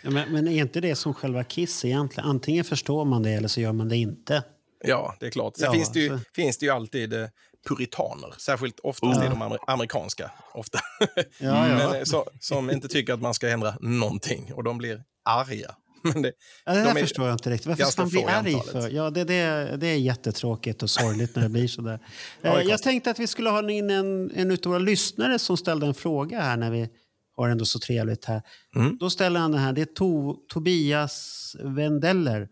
[0.03, 2.29] Ja, men, men är inte det som själva Kiss egentligen?
[2.31, 4.45] Antingen förstår man det eller så gör man det inte.
[4.85, 5.57] Ja, det är klart.
[5.57, 7.27] Sen Ja, finns, det ju, så- finns det ju alltid eh,
[7.69, 9.25] puritaner, särskilt oftast Ja.
[9.27, 10.31] är de amer amerikanska.
[10.55, 10.79] Ofta.
[10.99, 11.65] Ja, ja.
[11.77, 15.75] Men, eh, så, som inte tycker att man ska ändra någonting och de blir arga.
[16.15, 16.33] Men det,
[16.65, 17.67] Ja, det de är förstår jag inte riktigt.
[17.67, 18.91] Varför ska man bli arg för?
[18.91, 21.99] Ja, det, det, det är jättetråkigt och sorgligt när det blir så där.
[22.43, 25.57] är Eh, jag tänkte att vi skulle ha in en, en av våra lyssnare som
[25.57, 26.89] ställde en fråga här när vi
[27.37, 28.43] har ändå så trevligt här.
[28.77, 28.97] Mm.
[28.99, 29.73] Då ställer han det här.
[29.73, 32.49] Det är to, Tobias Wendeller.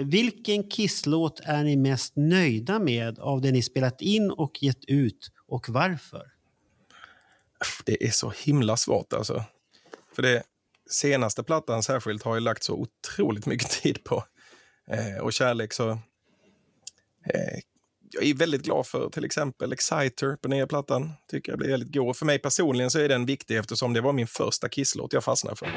[0.00, 5.30] Vilken kisslåt är ni mest nöjda med av det ni spelat in och gett ut
[5.48, 6.22] och varför?
[7.84, 9.44] det är så himla svårt alltså.
[10.14, 10.42] För det
[10.90, 14.24] senaste plattan särskilt har jag lagt så otroligt mycket tid på.
[14.90, 15.90] Eh, och kärlek så...
[15.90, 17.58] Eh,
[18.12, 21.12] jag är väldigt glad för till exempel Exciter på nya plattan.
[21.30, 22.16] Tycker jag blir väldigt god.
[22.16, 25.56] För mig personligen så är den viktig eftersom det var min första kisslåt jag fastnade
[25.56, 25.68] för.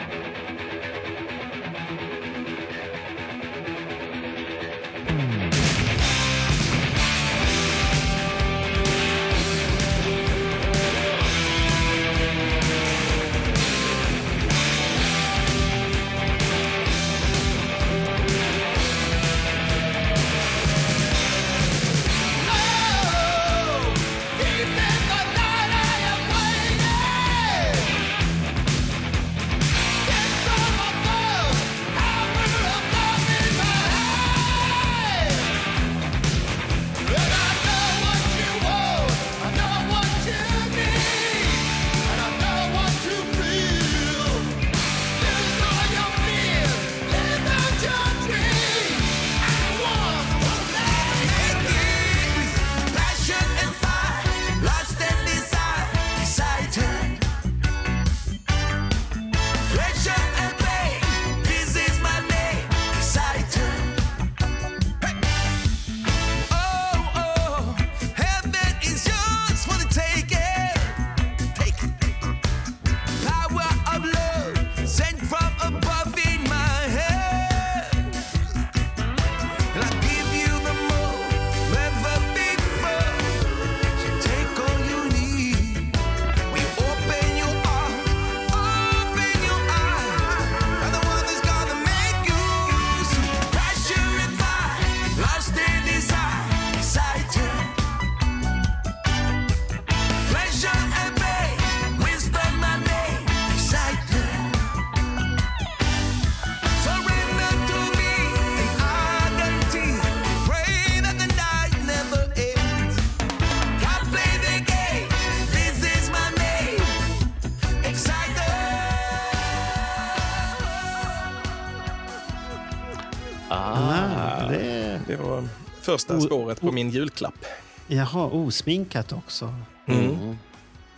[125.94, 127.46] Första O- spåret på min julklapp.
[127.88, 129.56] jaha, osminkat också.
[129.86, 130.38] mm.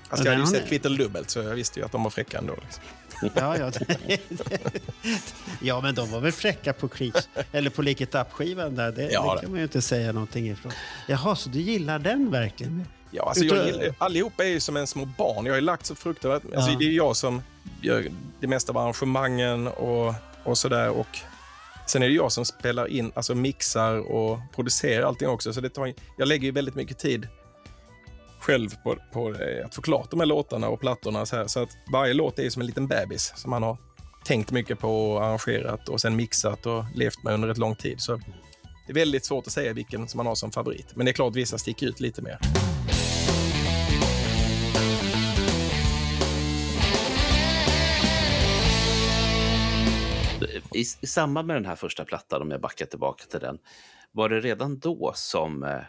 [0.10, 2.10] Alltså, jag hade ju sett är- kvittel dubbelt så jag visste ju att de var
[2.10, 2.53] fräcka ändå.
[2.62, 2.84] Liksom.
[3.36, 3.71] Ja, ja.
[5.62, 8.91] ja, men de var väl fräcka på Creech, eller på Lick It Up-skivan där.
[8.91, 10.71] Det, Ja, det kan man ju inte säga någonting ifrån.
[11.08, 12.86] Jaha, så du gillar den verkligen?
[13.12, 15.45] Ja, alltså Utöver- jag gillar, allihopa är ju som en små barn.
[15.45, 16.53] Jag har ju lagt så fruktansvärt...
[16.55, 16.77] Alltså, Ja.
[16.79, 17.41] Det är jag som
[17.81, 18.05] gör
[18.39, 20.89] det mesta av arrangemangen och, och sådär.
[20.89, 21.19] Och
[21.86, 25.54] sen är det jag som spelar in, alltså mixar och producerar allting också.
[25.54, 27.28] Så det tar, jag lägger ju väldigt mycket tid
[28.39, 31.26] själv på, på eh, att få klart de här låtarna och plattorna.
[31.26, 33.78] Så, här, så att varje låt är ju som en liten bebis som man har
[34.26, 38.02] tänkt mycket på och arrangerat och sen mixat och levt med under ett lång tid.
[38.02, 38.15] Så
[38.88, 40.95] det är väldigt svårt att säga vilken som man har som favorit.
[40.95, 42.39] Men det är klart vissa sticker ut lite mer.
[50.76, 53.58] I, I samband med den här första plattan, om jag backar tillbaka till den,
[54.12, 55.82] var det redan då som eh,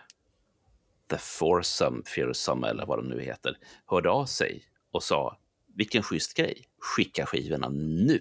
[1.10, 5.38] The Foursome, Fearsome eller vad de nu heter, hörde av sig och sa
[5.74, 8.20] vilken schysst grej, skicka skivorna nu.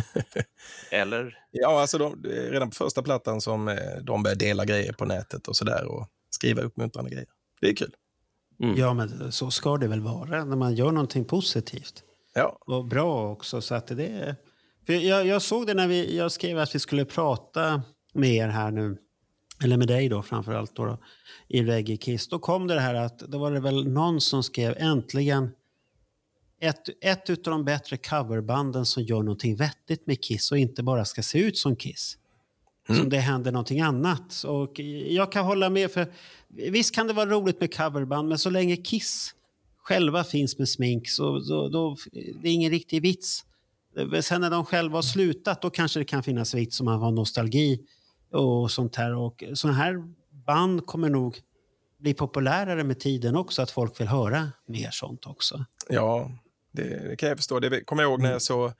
[0.90, 1.38] eller?
[1.50, 4.92] Ja, alltså de, det är redan på första plattan som eh, de börjar dela grejer
[4.92, 7.28] på nätet och sådär och skriva uppmuntrande grejer.
[7.60, 7.94] Det är kul.
[8.62, 8.76] Mm.
[8.76, 12.02] Ja, men så ska det väl vara när man gör någonting positivt.
[12.34, 13.60] Ja, Och bra också.
[13.60, 14.36] Så att det är...
[14.94, 18.70] Jag, jag såg det när vi, jag skrev att vi skulle prata med er här
[18.70, 18.96] nu.
[19.62, 20.98] Eller med dig då framför allt då, då,
[21.48, 22.28] i Reggae Kiss.
[22.28, 25.50] Då kom det här att då var det väl någon som skrev äntligen
[26.60, 31.04] ett, ett utav de bättre coverbanden som gör någonting vettigt med Kiss och inte bara
[31.04, 32.16] ska se ut som Kiss.
[32.86, 34.44] Som det händer någonting annat.
[34.46, 36.12] Och jag kan hålla med för
[36.48, 39.34] visst kan det vara roligt med coverband men så länge Kiss
[39.78, 43.44] själva finns med smink så då, då, det är ingen riktig vits.
[44.22, 47.10] Sen när de själva har slutat då kanske det kan finnas vits om man har
[47.10, 47.80] nostalgi
[48.32, 49.14] och sånt här.
[49.16, 49.94] Och sådana här
[50.46, 51.38] band kommer nog
[51.98, 55.64] bli populärare med tiden också, att folk vill höra mer sånt också.
[55.88, 56.30] Ja,
[56.72, 57.60] det, det kan jag förstå.
[57.60, 58.26] Det kommer jag ihåg Mm.
[58.28, 58.72] när jag såg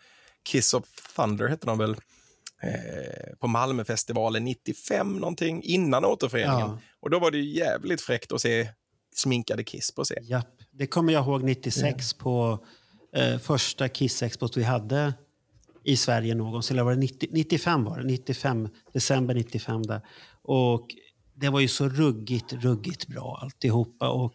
[0.42, 0.84] Kiss of
[1.16, 1.90] Thunder, hette de väl,
[2.62, 6.58] eh, på Malmöfestivalen 95 någonting, innan återföreningen.
[6.60, 6.78] Ja.
[7.00, 8.68] Och då var det ju jävligt fräckt att se
[9.14, 10.24] sminkade Kiss på scen.
[10.24, 10.46] Japp.
[10.70, 12.64] Det kommer jag ihåg 96 på
[13.16, 15.14] eh, första Kiss-expot vi hade
[15.84, 16.74] i Sverige någonsin.
[16.76, 20.00] Eller var det 90, 95 var det, 95, december 95 där.
[20.42, 20.86] Och
[21.34, 24.08] det var ju så ruggigt, ruggigt bra alltihopa.
[24.08, 24.32] Och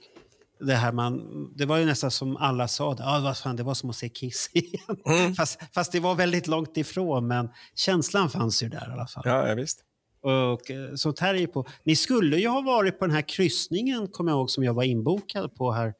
[0.59, 1.21] det, här man,
[1.55, 3.95] det var ju nästan som alla sa, det, ah, vad fan, det var som att
[3.95, 5.35] se Kiss igen.
[5.35, 9.23] Fast, fast det var väldigt långt ifrån, men känslan fanns ju där i alla fall.
[9.25, 9.81] Ja, ja visst.
[10.21, 11.65] Och eh, sånt här är på.
[11.83, 14.83] Ni skulle ju ha varit på den här kryssningen, kommer jag ihåg, som jag var
[14.83, 15.93] inbokad på här.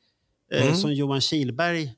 [0.52, 0.76] eh, Mm.
[0.76, 1.92] Som Johan Kilberg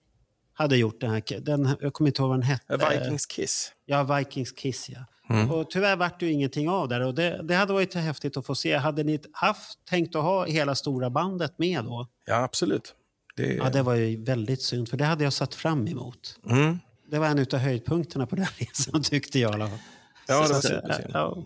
[0.58, 1.02] hade gjort.
[1.02, 2.78] Den här, den, jag kommer inte ihåg vad den hette.
[2.78, 3.72] Vikings Kiss.
[3.86, 5.00] Ja, Vikings Kiss, ja.
[5.30, 5.52] Mm.
[5.52, 7.02] Och tyvärr vart det ju ingenting av där.
[7.02, 8.78] Och det, det hade varit häftigt att få se.
[8.78, 12.08] Hade ni haft tänkt att ha hela stora bandet med då?
[12.26, 12.96] Ja, absolut.
[13.36, 16.40] Det, Ja, det var ju väldigt synd, för det hade jag satt fram emot.
[16.50, 16.80] mm.
[17.12, 19.80] Det var en av höjdpunkterna på den resan, tyckte jag i alla fall.
[20.28, 21.12] ja, det var supersynd.
[21.14, 21.38] ja,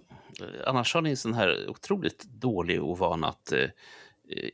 [0.65, 3.65] Annars har ni en sån här otroligt dålig ovana att eh,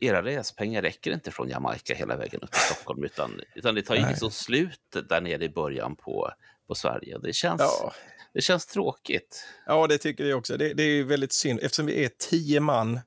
[0.02, 3.96] era respengar räcker inte från Jamaica hela vägen upp till Stockholm, utan, utan det tar
[3.96, 6.32] ju liksom slut där nere i början på,
[6.68, 7.18] på Sverige.
[7.24, 7.94] Det känns, Ja.
[8.34, 9.46] det känns tråkigt.
[9.66, 10.58] Ja, det tycker vi också.
[10.58, 13.00] Det, det är ju väldigt synd eftersom vi är tio man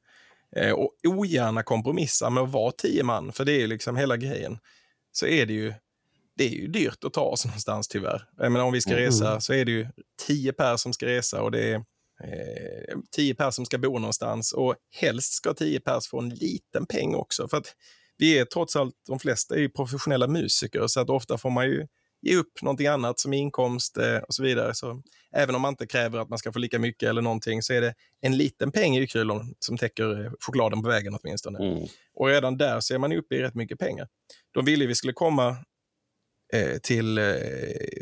[0.56, 4.58] eh, och ogärna kompromissar med att vara tio man, för det är liksom hela grejen,
[5.12, 5.74] så är det ju
[6.36, 8.28] det är ju dyrt att ta oss någonstans tyvärr.
[8.36, 9.04] Jag menar, om vi ska Mm.
[9.04, 9.86] resa så är det ju
[10.26, 11.84] tio per som ska resa och det är
[12.24, 16.86] eh, tio pers som ska bo någonstans och helst ska tio pers få en liten
[16.86, 17.48] peng också.
[17.48, 17.74] För att
[18.18, 21.66] vi är trots allt, de flesta är ju professionella musiker så att ofta får man
[21.66, 21.86] ju
[22.22, 24.74] ge upp någonting annat som inkomst eh, och så vidare.
[24.74, 25.02] Så
[25.36, 27.80] även om man inte kräver att man ska få lika mycket eller någonting så är
[27.80, 31.58] det en liten peng i kul om- som täcker eh, chokladen på vägen åtminstone.
[31.58, 31.86] Mm.
[32.14, 34.08] Och redan där så är man uppe i rätt mycket pengar.
[34.54, 35.56] De ville vi skulle komma
[36.52, 37.24] eh, till, eh,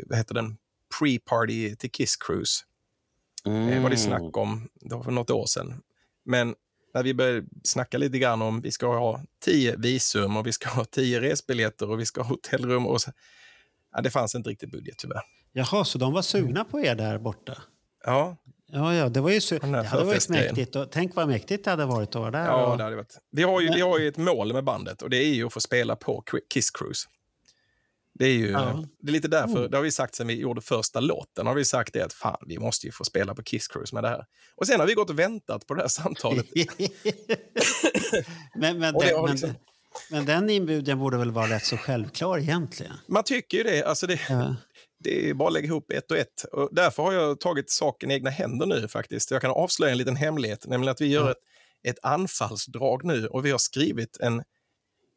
[0.05, 0.57] vad heter den,
[0.99, 2.61] pre-party till Kiss Cruise.
[3.45, 3.83] Mm.
[3.83, 5.81] var det snack om det var för något år sedan.
[6.25, 6.55] Men
[6.93, 10.69] när vi började snacka lite grann om vi ska ha tio visum och vi ska
[10.69, 13.11] ha tio resbiljetter och vi ska ha hotellrum och så,
[13.93, 15.21] ja, det fanns inte riktigt budget tyvärr.
[15.51, 17.57] Jaha, så de var sugna på er där borta?
[18.05, 18.37] Ja,
[18.71, 20.75] Ja, ja, det var ju det hade varit mäktigt.
[20.75, 22.45] Och, tänk vad mäktigt det hade varit att vara där.
[22.45, 23.17] ja och, det hade varit.
[23.31, 25.53] Vi har, ju, vi har ju ett mål med bandet och det är ju att
[25.53, 26.23] få spela på
[26.53, 27.07] Kiss Cruise.
[28.19, 28.83] Det är ju Ja.
[29.01, 31.65] det är lite därför, det har vi sagt sen vi gjorde första låten, har vi
[31.65, 34.23] sagt det att fan, vi måste ju få spela på Kiss Cruise med det här.
[34.55, 36.45] Och sen har vi gått och väntat på det här samtalet.
[38.55, 39.53] men, men, den, har men, liksom-
[40.11, 42.93] men den inbjudan borde väl vara rätt så självklar egentligen?
[43.07, 43.83] Man tycker ju det.
[43.83, 44.55] Alltså det, Ja.
[45.03, 46.43] det är bara att lägga ihop ett och ett.
[46.51, 49.31] Och därför har jag tagit saken i egna händer nu faktiskt.
[49.31, 51.31] Jag kan avslöja en liten hemlighet, nämligen att vi gör Ja.
[51.31, 51.37] ett,
[51.97, 54.43] ett anfallsdrag nu och vi har skrivit en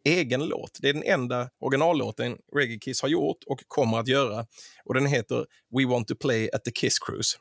[0.05, 0.79] egen låt.
[0.81, 4.47] Det är den enda originallåten Reggae Kiss har gjort och kommer att göra.
[4.85, 5.47] Och den heter
[5.79, 7.39] We want to play at the Kiss Cruise.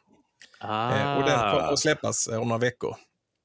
[0.60, 1.15] Ah.
[1.17, 2.95] Och den kommer att släppas eh, om några veckor.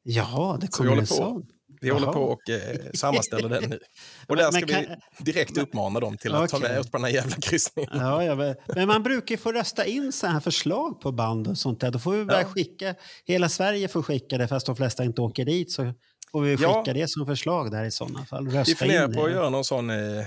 [0.03, 1.07] Ja, det vi kommer håller på.
[1.07, 1.47] sån.
[1.81, 2.13] Vi håller Jaha.
[2.13, 3.81] på och eh, sammanställer den nu.
[4.29, 4.81] Och där ska kan-
[5.19, 6.69] vi direkt uppmana dem till att ta Okej.
[6.71, 7.91] med oss på den här jävla kryssningen.
[7.95, 11.59] Ja, ja, men- man brukar ju få rösta in så här förslag på band och
[11.59, 11.91] sånt där.
[11.91, 12.49] Då får vi väl Ja.
[12.49, 12.95] skicka,
[13.25, 15.73] hela Sverige får skicka det fast de flesta inte åker dit.
[15.73, 15.93] Så
[16.37, 16.75] får vi Ja.
[16.85, 18.47] skicka det som förslag där i sådana fall.
[18.49, 19.33] Rösta Vi funderar in på att det.
[19.35, 20.27] göra någon sån eh,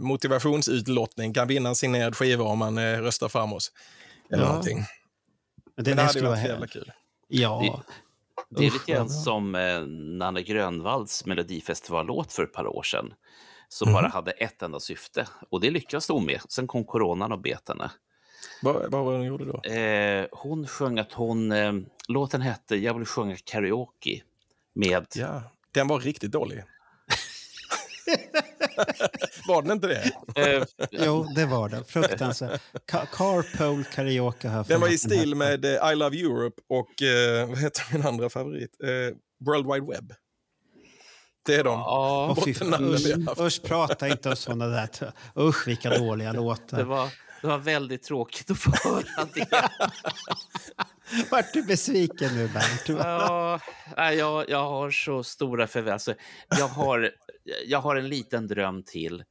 [0.00, 1.32] motivationsutlottning.
[1.34, 3.72] Kan vinna en signerad skiva om man eh, röstar fram oss.
[4.32, 4.48] Eller Ja.
[4.48, 4.76] någonting.
[4.76, 4.86] Men
[5.76, 6.72] Men det, det det hade skulle ju vara varit jävla här.
[6.72, 6.92] kul.
[7.28, 7.82] Ja.
[8.50, 9.80] Det är Usch, lite grann som eh,
[10.18, 13.12] Nanne Grönvalls Melodifestivallåt för ett par år sedan.
[13.68, 13.94] Som Mhm.
[13.94, 15.26] bara hade ett enda syfte.
[15.50, 16.40] Och det lyckades hon med.
[16.48, 17.90] Sen kom coronan och bet henne.
[18.62, 19.62] Vad, vad var det hon gjorde då?
[19.70, 21.52] Eh, hon sjöng att hon...
[21.52, 21.72] Eh,
[22.08, 24.22] låten hette Jag vill sjunga karaoke.
[24.76, 25.06] Med...
[25.14, 26.62] Ja, den var riktigt dålig.
[29.48, 30.12] var den inte det?
[30.56, 31.84] Eh, Jo, det var det.
[31.84, 32.60] Fruktansvärt.
[32.92, 34.64] Ka- Carpool karaoke här.
[34.68, 38.30] Den var i stil med eh, I Love Europe och eh, vad heter min andra
[38.30, 38.70] favorit?
[38.82, 38.88] Eh,
[39.46, 40.12] World Wide Web.
[41.46, 41.78] Det är de.
[41.78, 43.40] ja, bottennamnen vi har haft.
[43.40, 44.88] usch, prata inte om sådana där.
[45.38, 46.82] Usch, vilka dåliga det, låtar.
[46.82, 47.08] var,
[47.46, 49.48] det var väldigt tråkigt att få höra det.
[51.30, 52.88] Vart du besviken nu, Bernt?
[52.88, 53.60] Ja,
[54.12, 55.92] jag, jag har så stora förväntningar.
[55.92, 56.14] Alltså,
[56.48, 57.10] jag, har,
[57.66, 59.24] jag har en liten dröm till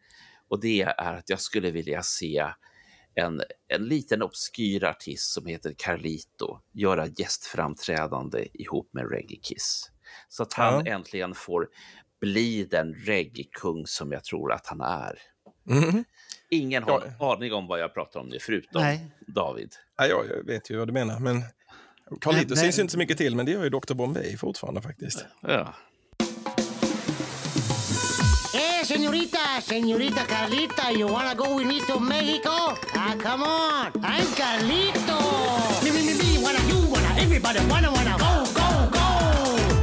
[0.49, 2.45] och det är att jag skulle vilja se
[3.15, 9.91] en, en liten obskyr artist som heter Carlito göra gästframträdande ihop med Reggae Kiss.
[10.29, 10.91] Så att han Ja.
[10.91, 11.67] äntligen får
[12.21, 15.19] bli den reggae-kung som jag tror att han är.
[15.69, 16.03] Mhm.
[16.49, 17.27] Ingen har Ja.
[17.35, 19.11] en aning om vad jag pratar om nu, förutom Nej.
[19.27, 19.73] David.
[19.97, 21.43] Ja, jag vet ju vad du menar, men
[22.21, 23.93] Carlito syns inte så mycket till, men det gör ju Dr.
[23.93, 25.25] Bombay fortfarande faktiskt.
[25.41, 25.73] Ja.
[28.53, 32.49] Hey, señorita, señorita Carlita, you wanna go with me to Mexico?
[32.95, 35.17] Ah, come on, I'm Carlito.
[35.83, 39.05] Me, me, me, me, wanna, you wanna, everybody wanna, wanna, go, go, go.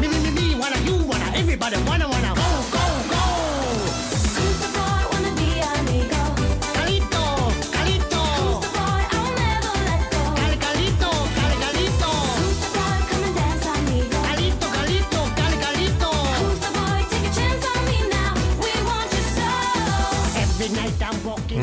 [0.00, 2.81] Me, me, me, me, wanna, you wanna, everybody wanna, wanna, go, go,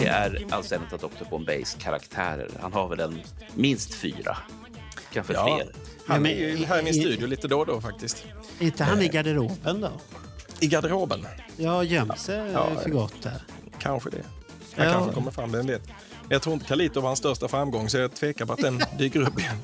[0.09, 1.29] är alltså en av Dr.
[1.29, 2.49] Bombays karaktärer.
[2.61, 3.19] Han har väl en,
[3.55, 4.37] minst fyra,
[5.13, 5.45] kanske Ja.
[5.57, 5.73] fler.
[6.07, 8.23] Han men är ju här i min studio lite då och då faktiskt.
[8.59, 9.91] Är inte han i garderoben då?
[10.59, 13.41] I garderoben, Ja, gömt sig Ja, för gott där.
[13.79, 14.23] kanske det.
[14.75, 14.93] Han Ja.
[14.93, 15.87] kanske kommer fram, vem vet.
[15.87, 15.95] Men
[16.29, 19.21] Jag tror inte Carlito var hans största framgång, så jag tvekar på att den dyker
[19.21, 19.55] upp igen.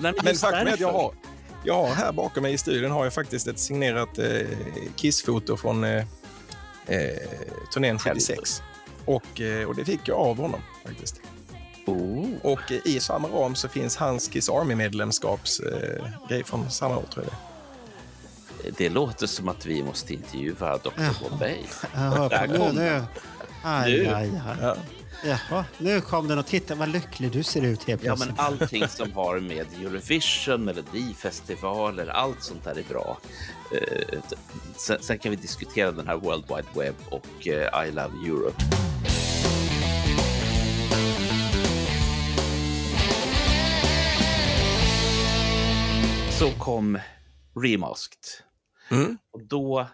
[0.00, 1.14] Nej, Men just faktum är att jag har,
[1.64, 4.26] jag har här bakom mig i studion har jag faktiskt ett signerat eh,
[4.96, 6.04] Kiss-foto från eh,
[6.86, 7.18] eh,
[7.74, 8.62] turnén 76.
[9.04, 11.20] Och, eh, och det fick jag av honom faktiskt.
[11.86, 12.26] Oh.
[12.42, 15.60] Och eh, i samma ram så finns hans Kiss Army-medlemskaps
[16.30, 17.34] eh, från samma år tror jag
[18.78, 20.90] det låter som att vi måste intervjua Dr.
[20.96, 21.12] Jaha.
[21.30, 21.56] Bombay.
[21.94, 23.04] Jaha, Där nu, kom nu.
[23.62, 24.06] Aj, Nu.
[24.14, 24.14] aj,
[24.48, 24.58] aj.
[24.62, 24.76] Ja.
[25.24, 28.36] Jaha, nu kom den och titta vad lycklig du ser ut helt Ja, plötsligt.
[28.36, 33.18] men allting som har med Eurovision, Melodifestivaler, allt sånt där är bra.
[33.74, 34.20] Eh,
[34.76, 38.62] sen, sen kan vi diskutera den här World Wide Web och eh, I Love Europe.
[46.38, 46.98] Så kom
[47.54, 48.24] Remasked.
[48.90, 49.18] Mm.
[49.30, 49.88] Och då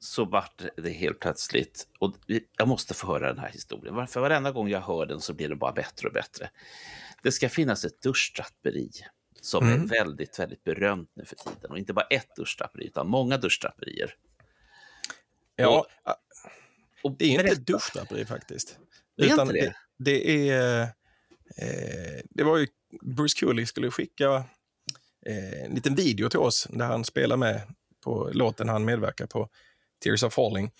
[0.00, 2.14] så vart det helt plötsligt, och
[2.58, 4.06] jag måste få höra den här historien.
[4.06, 6.50] För varenda gång jag hör den så blir det bara bättre och bättre.
[7.22, 8.90] Det ska finnas ett duschdraperi
[9.46, 11.70] som är väldigt, väldigt berömt nu för tiden.
[11.70, 14.14] Och inte bara ett duschdraperi, utan många duschdraperier.
[15.56, 15.86] Ja,
[17.02, 18.78] Och det är inte ett duschdraperi faktiskt.
[19.16, 19.74] Det är Utan inte det?
[19.98, 20.82] Det, det är...
[21.56, 22.66] Eh, det var ju
[23.02, 24.44] Bruce Cooley skulle skicka
[25.26, 27.62] eh, en liten video till oss där han spelar med
[28.04, 29.48] på låten han medverkar på,
[30.04, 30.70] Tears of Falling.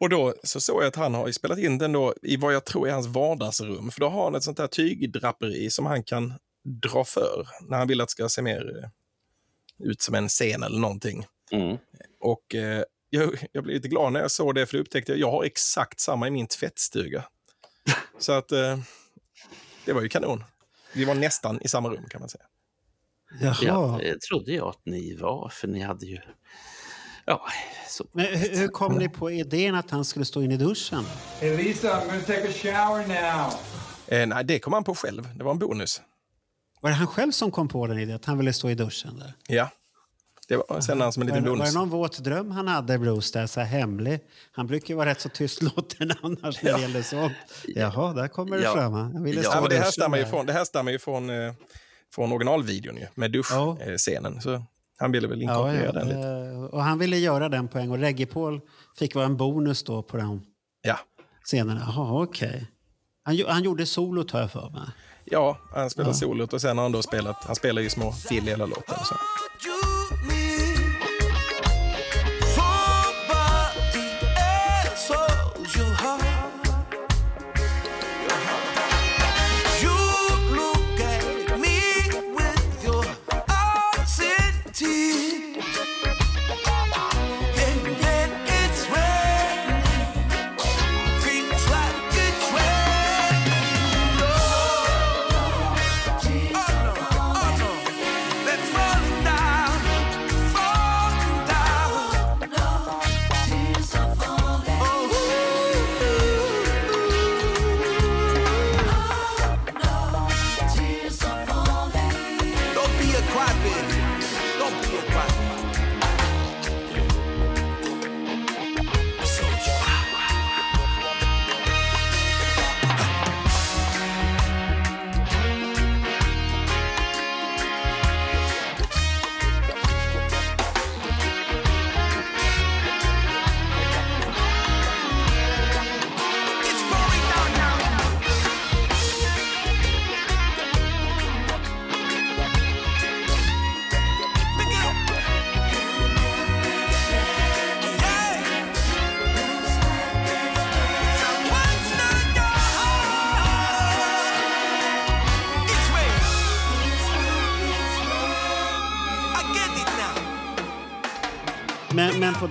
[0.00, 2.64] Och då så såg jag att han har spelat in den då i vad jag
[2.64, 3.90] tror är hans vardagsrum.
[3.90, 7.88] För då har han ett sånt här tygdraperi som han kan dra för när han
[7.88, 8.88] vill att det ska se mer eh,
[9.88, 11.26] ut som en scen eller någonting.
[11.50, 11.76] Mm.
[12.20, 15.16] Och eh, jag, jag blev lite glad när jag såg det, för då upptäckte jag
[15.16, 17.24] att jag har exakt samma i min tvättstuga.
[18.18, 18.78] Så att eh,
[19.84, 20.44] det var ju kanon.
[20.94, 22.44] Vi var nästan i samma rum kan man säga.
[23.40, 23.56] Jaha.
[23.62, 26.18] Ja, det trodde jag att ni var, för ni hade ju...
[27.24, 27.46] Ja,
[27.88, 28.06] så...
[28.12, 31.04] Men hur, hur kom ni på idén att han skulle stå inne i duschen?
[31.40, 33.52] Hey, Lisa, I'm to take a shower now.
[34.06, 35.28] Eh, nej, det kom han på själv.
[35.34, 36.00] Det var en bonus.
[36.82, 39.18] Var det han själv som kom på den idén, att han ville stå i duschen
[39.18, 39.32] där?
[39.48, 39.70] Ja,
[40.48, 41.72] det var sen han som en Var, liten var bonus.
[41.72, 44.20] det någon våt dröm han hade, Bruce, där, så här hemlig?
[44.52, 47.32] Han brukar ju vara rätt så tystlåten annars när det gäller sånt.
[47.66, 48.72] Jaha, där kommer det Ja.
[48.74, 48.92] fram.
[48.92, 51.30] Han ville Ja, Ja, men det, här stammar ju från, det här stammar ju från,
[51.30, 51.52] eh,
[52.14, 53.76] från originalvideon ju, med Ja.
[53.88, 54.40] duschscenen.
[54.40, 54.62] Så
[54.98, 55.92] han ville väl Ja, inkorporera ja.
[55.92, 56.28] den lite.
[56.58, 57.98] eh, Och han ville göra den på en gång.
[57.98, 58.60] Reggie Paul
[58.98, 60.42] fick vara en bonus då på de
[60.82, 60.98] Ja.
[61.44, 61.80] scenerna.
[61.86, 62.66] Jaha, okej.
[63.24, 64.82] Han, gjo- han gjorde solot har jag för mig.
[65.24, 68.46] Ja, han spelade solot och sen har han då spelat, han spelar ju små fill
[68.48, 68.96] i hela låten.
[69.04, 69.14] Så.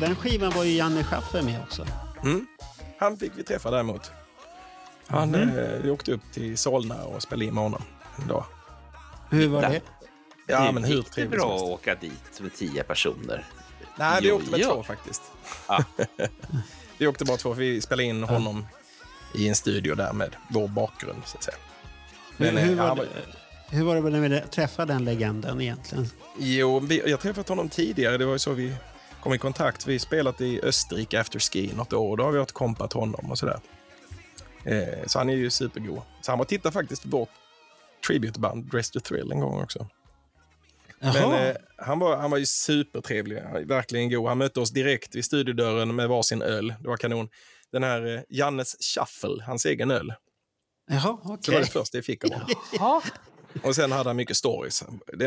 [0.02, 1.86] Den skivan var ju Janne Schaffer med också.
[3.00, 4.12] Han fick vi träffa däremot.
[5.08, 5.58] Han Mhm.
[5.58, 7.82] eh, vi åkte upp till Solna och spelade in med honom
[8.22, 8.46] en dag.
[9.30, 9.82] Hur var det?
[10.48, 13.46] Ja, det men hur gick det trevligt bra att åka dit med tio personer?
[13.96, 14.74] Nej, vi Jo, åkte med ja.
[14.74, 15.22] två faktiskt.
[15.68, 15.84] Ah.
[16.98, 18.66] vi åkte bara två, för vi spelade in honom
[19.36, 21.58] i en studio där med vår bakgrund, så att säga.
[22.38, 23.08] Hur, Men, hur, eh, var han det
[23.70, 26.10] hur var det när vi träffade den legenden egentligen?
[26.40, 28.18] Jo, vi, jag träffat honom tidigare.
[28.18, 28.74] Det var ju så vi
[29.22, 29.88] kom i kontakt.
[29.88, 32.18] Vi spelat i Österrike efter ski något år.
[32.18, 33.60] Då har vi åt kompat honom och sådär.
[34.66, 36.02] Eh, så han är ju supergod.
[36.22, 37.30] Så han var titta faktiskt på vårt
[38.08, 39.88] tributeband Dress to Thrill en gång också.
[41.00, 41.14] Jaha.
[41.14, 43.44] Men eh, han, var, han var ju supertrevlig.
[43.68, 44.28] Verkligen god.
[44.28, 46.74] Han mötte oss direkt vid studiodörren med varsin öl.
[46.80, 47.30] Det var kanon.
[47.72, 50.14] Den här eh, Jannes Shuffle, hans egen öl.
[50.92, 53.02] Jaha, Så det var det första jag fick av honom.
[53.64, 54.84] Och sen hade han mycket stories.
[55.14, 55.24] Det,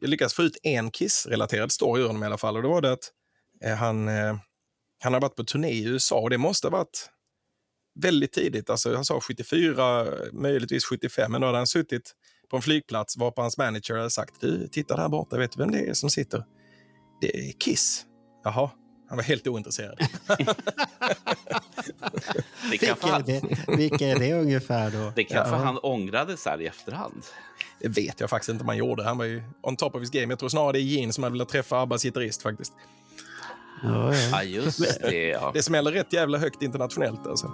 [0.00, 2.56] jag lyckades få ut en Kiss-relaterad story ur honom i alla fall.
[2.56, 3.10] Och det var det att
[3.70, 4.36] han, eh,
[5.02, 7.10] han har varit på turné i USA och det måste ha varit
[8.00, 8.70] väldigt tidigt.
[8.70, 12.12] Alltså, han sa 74, möjligtvis 75, men då hade han suttit
[12.50, 15.58] på en flygplats var på hans manager hade sagt du, titta där borta, vet du
[15.58, 16.44] vem det är som sitter?
[17.20, 18.06] Det är Kiss.
[18.44, 18.70] Jaha,
[19.08, 19.98] han var helt ointresserad.
[22.70, 25.12] Det kanske Vilka är han, det, vilka är det ungefär då?
[25.16, 25.62] det kanske Ja.
[25.62, 27.22] han ångrade så här i efterhand.
[27.80, 29.04] Det vet jag faktiskt inte om han gjorde.
[29.04, 30.32] Han var ju on top of his game.
[30.32, 32.72] Jag tror snarare det är Gene som hade velat träffa Abbas gitarrist faktiskt.
[33.82, 34.28] Ja, ja.
[34.32, 35.28] Ja, just det.
[35.28, 35.50] Ja.
[35.54, 37.46] Det smäller rätt jävla högt internationellt alltså.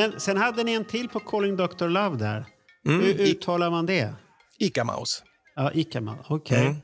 [0.00, 1.88] Men sen hade ni en till på Calling Dr.
[1.88, 2.44] Love där.
[2.86, 4.14] Mm, Hur uttalar man det?
[4.58, 5.22] Ica-Maus.
[5.56, 6.16] Ja, Ikama.
[6.28, 6.60] Okej.
[6.66, 6.76] Mm.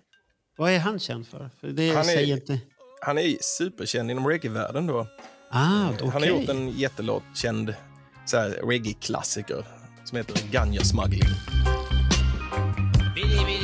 [0.57, 1.51] Vad är han känd för?
[1.61, 2.61] för det Han är- säger inte...
[3.01, 5.07] Han är superkänd inom reggae-världen då.
[5.51, 6.09] Ah, okej.
[6.13, 7.75] Han har gjort en jättelåt, känd
[8.63, 9.65] reggae-klassiker
[10.05, 11.29] som heter Ganja Smuggling.
[13.15, 13.56] Biddy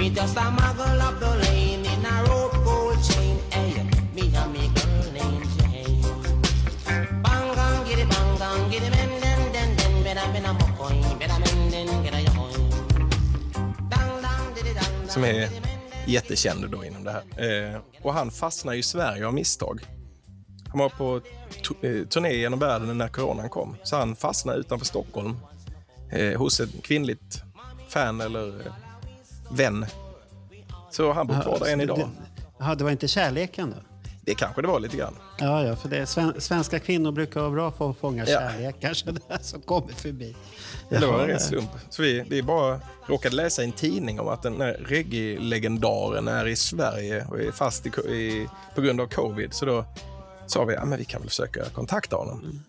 [0.00, 3.36] Me just a muggle up the lane in a rope gold chain.
[3.50, 3.84] Hey,
[4.14, 6.02] me and me girl named Jane.
[7.22, 10.02] Bang get it bang get it men den den den.
[10.04, 12.70] Better men a mokoin, better men den a yoin.
[13.90, 15.08] Dang dang, did it dang.
[15.08, 15.48] Som är
[16.06, 17.74] jättekänd då inom det här.
[17.74, 19.80] Eh, och han fastnade i Sverige av misstag.
[20.68, 21.20] Han var på
[21.86, 23.76] eh, turné genom världen när coronan kom.
[23.82, 25.36] Så han fastnade utanför Stockholm
[26.10, 27.42] eh, hos ett kvinnligt
[27.88, 28.72] fan eller eh,
[29.50, 29.86] vän.
[30.90, 31.98] Så han bor kvar där än det- idag.
[31.98, 33.76] det- Jaha, det var inte kärleken då?
[34.22, 35.14] Det kanske det var lite grann.
[35.38, 38.38] Ja, ja, för det, sven, svenska kvinnor brukar vara bra på att fånga Ja.
[38.40, 40.36] kärlekar så där som kommer förbi.
[40.88, 41.70] Det var en ren slump.
[41.90, 46.46] Så vi, vi bara råkade läsa i en tidning om att den här reggae-legendaren är
[46.46, 49.54] i Sverige och är fast i, i, på grund av covid.
[49.54, 49.84] Så då
[50.46, 52.40] sa vi att ja, vi kan väl försöka kontakta honom.
[52.40, 52.60] Bang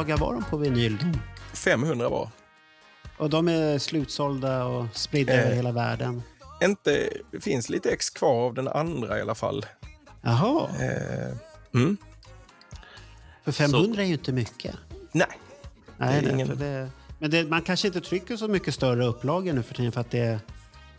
[0.00, 0.96] upplaga var de på vinyl?
[0.98, 1.18] De?
[1.56, 2.28] 500 var.
[3.18, 5.40] Och de är slutsålda och spridda Eh.
[5.46, 6.22] över hela världen.
[6.62, 9.66] Inte, det finns lite ex kvar av den andra i alla fall.
[10.22, 11.36] Jaha, Eh,
[11.74, 11.96] mm.
[13.44, 14.74] för 500 är ju inte mycket.
[15.12, 15.26] Nej,
[15.96, 19.62] Nej, nej, ingen- det, men det, man kanske inte trycker så mycket större upplagor nu
[19.62, 20.40] för tiden för att det är,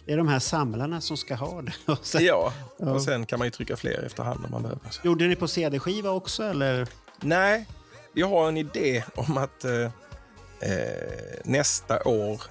[0.06, 1.74] det är de här samlarna som ska ha det.
[1.92, 2.54] Och sen, ja.
[2.80, 2.92] Ja.
[2.92, 4.82] Och sen kan man ju trycka fler efterhand om man behöver.
[5.04, 6.88] Gjorde ni på CD-skiva också eller?
[7.22, 7.68] Nej,
[8.14, 9.84] vi har en idé om att eh,
[10.60, 12.42] eh, nästa år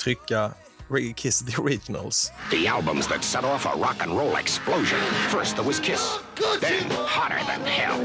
[0.00, 0.52] trycka
[0.92, 2.32] Reggae Kiss the Originals.
[2.50, 4.98] The albums that set off a rock and roll explosion.
[5.30, 6.18] First there was Kiss,
[6.60, 7.98] then Hotter Than Hell,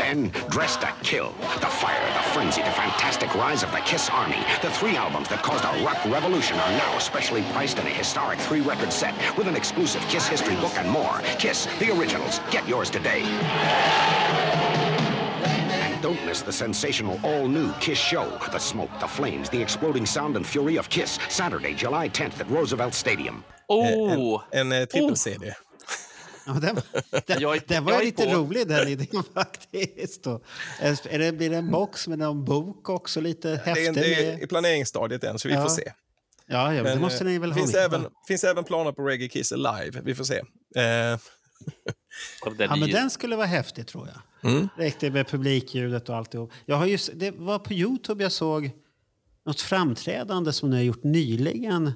[0.00, 4.42] then Dressed to Kill, The Fire, The Frenzy, The Fantastic Rise of the Kiss Army.
[4.60, 8.40] The three albums that caused a rock revolution are now specially priced in a historic
[8.40, 11.20] three-record set with an exclusive Kiss history book and more.
[11.38, 12.40] Kiss, The Originals.
[12.50, 13.22] Get yours today.
[16.12, 18.24] Don't miss the sensational all-new Kiss show.
[18.52, 21.18] The smoke, the flames, the exploding sound and fury of Kiss.
[21.30, 23.42] Saturday, July 10th at Roosevelt Stadium.
[23.68, 24.42] Oh!
[24.50, 25.54] En eh, trippel-CD.
[26.46, 26.76] Ja, den,
[27.26, 28.30] den, Jag är- den var jag är lite på.
[28.32, 30.24] rolig den idén faktiskt.
[30.24, 30.40] Då.
[30.80, 33.20] Är det, blir det en box med någon bok också?
[33.20, 34.42] Lite Det är häfte inte med?
[34.42, 35.62] i planeringsstadiet än, så vi Ja.
[35.62, 35.92] får se.
[36.46, 37.84] Ja, ja, det Men, måste eh, ni väl ha finns med.
[37.84, 40.00] även, finns även planer på Reggae Kiss live.
[40.04, 40.36] Vi får se.
[40.76, 41.18] Eh,
[42.58, 44.50] Ja, men den skulle vara häftig tror jag.
[44.52, 44.68] Mm.
[44.76, 46.52] Räckte med publikljudet och alltihop.
[46.66, 48.70] Jag har just, det var på Youtube jag såg
[49.46, 51.92] något framträdande som ni har gjort nyligen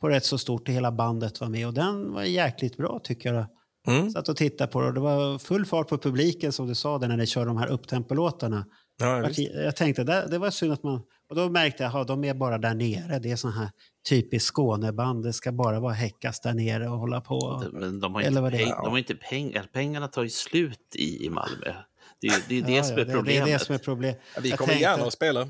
[0.00, 0.68] på rätt så stort.
[0.68, 3.46] Hela bandet var med och den var jäkligt bra tycker jag.
[3.86, 4.10] Mm.
[4.10, 6.98] Satt och tittade på det och det var full fart på publiken som du sa
[6.98, 8.66] det när ni kör de här upptempolåtarna.
[9.00, 11.02] ja, jag tänkte det, det var synd att man...
[11.30, 13.18] Och då märkte jag att de är bara där nere.
[13.18, 13.68] Det är sån här
[14.08, 15.24] typiskt Skåneband.
[15.24, 17.64] Det ska bara vara häckas där nere och hålla på.
[17.72, 18.64] Men de har Eller inte, vad det är.
[18.66, 19.66] peng, de har inte pengar.
[19.72, 21.72] Pengarna tar ju slut i, i Malmö.
[22.20, 23.44] Det är det, är det Ja, som ja, är det, problemet.
[23.46, 24.14] det är det som är problem.
[24.34, 25.48] Ja, vi Jag kommer tänkte- gärna att spela.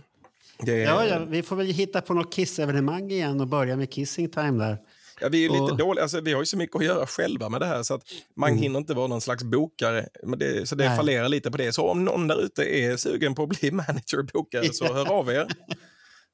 [0.60, 4.28] Det, Ja, ja, vi får väl hitta på något Kiss-evenemang igen och börja med Kissing
[4.30, 4.78] Time där.
[5.20, 6.02] Ja, vi är lite Och- dåliga.
[6.02, 8.02] Alltså, vi har ju så mycket att göra själva med det här så att
[8.36, 10.06] man hinner inte vara någon slags bokare.
[10.36, 10.90] Det, så det Mm.
[10.90, 10.96] Nej.
[10.96, 11.72] fallerar lite på det.
[11.72, 15.12] Så om någon där ute är sugen på att bli manager och bokare så hör
[15.12, 15.46] av er.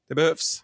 [0.09, 0.61] Det behövs.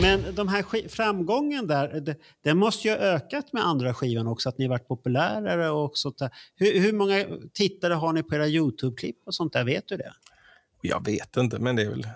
[0.00, 4.58] Men de här framgången där, den måste ju ha ökat med andra skivan också, att
[4.58, 6.30] ni varit populärare och sånt där.
[6.56, 9.64] Hur, hur många tittare har ni på era Youtube-klipp och sånt där?
[9.64, 10.12] Vet du det?
[10.80, 12.06] Jag vet inte, men det är väl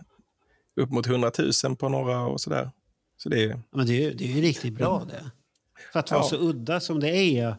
[0.76, 1.30] upp mot 100
[1.64, 2.70] 000 på några och sådär.
[3.16, 5.30] Så det är, Ja, Men det är ju, det är ju riktigt bra det.
[5.92, 6.28] För att vara Ja.
[6.28, 7.56] så udda som det är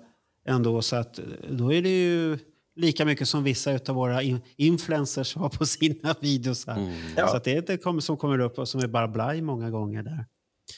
[0.48, 1.20] ändå, så att
[1.50, 2.38] då är det ju
[2.76, 6.68] lika mycket som vissa av våra in- influencers har på sina videos.
[6.68, 6.78] Här.
[6.78, 6.94] Mm.
[7.18, 7.28] Ja.
[7.28, 9.70] Så att det är det kommer, som kommer upp och som är bara blaj många
[9.70, 10.26] gånger där.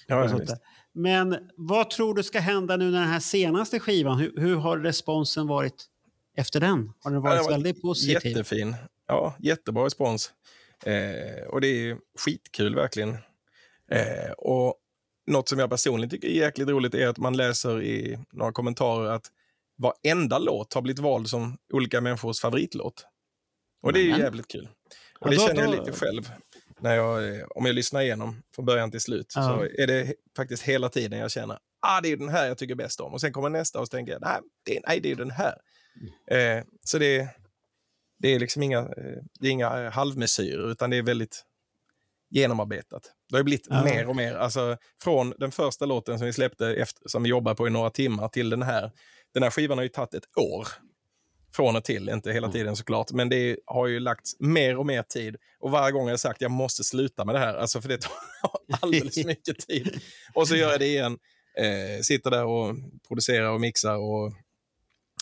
[0.08, 0.52] ja, och ja, sånt visst.
[0.52, 0.60] där.
[0.94, 4.78] Men vad tror du ska hända nu när den här senaste skivan, hur, hur har
[4.78, 5.86] responsen varit
[6.38, 6.92] efter den?
[7.04, 8.14] Har den Ja, varit den var väldigt positiv?
[8.28, 8.76] Jättefin.
[9.08, 10.32] Ja, jättebra respons.
[10.86, 13.10] Eh, och det är skitkul verkligen.
[13.92, 14.76] Eh, och
[15.28, 19.10] något som jag personligen tycker är jäkligt roligt är att man läser i några kommentarer
[19.12, 19.32] att
[19.78, 23.06] varenda låt har blivit vald som olika människors favoritlåt.
[23.82, 24.70] Och det är ju jävligt kul.
[25.20, 26.32] Och det känner jag lite själv.
[26.80, 29.42] När jag, om jag lyssnar igenom från början till slut Ja.
[29.44, 32.76] så är det faktiskt hela tiden jag känner ah, det är den här jag tycker
[32.76, 33.14] bäst om.
[33.14, 35.32] Och sen kommer nästa och så tänker jag nej, det är, nej, det är den
[35.32, 35.58] här.
[36.32, 37.28] Eh, så det,
[38.20, 41.44] det är liksom inga, eh, det är inga eh, halvmesyrer utan det är väldigt
[42.30, 43.12] genomarbetat.
[43.30, 43.84] Det har blivit Ja.
[43.84, 44.36] mer och mer.
[44.36, 47.90] Alltså, från den första låten som vi släppte, efter, som vi jobbade på i några
[47.90, 48.92] timmar, till den här.
[49.34, 50.68] Den här skivan har ju tagit ett år.
[51.56, 53.12] Från och till, inte hela tiden såklart.
[53.12, 55.36] Men det har ju lagts mer och mer tid.
[55.60, 58.02] Och varje gång har jag sagt jag måste sluta med det här, alltså för det
[58.02, 58.12] tar
[58.82, 60.02] alldeles mycket tid.
[60.34, 61.18] Och så gör jag det igen.
[61.58, 62.76] Eh, sitter där och
[63.08, 64.34] producerar och mixar och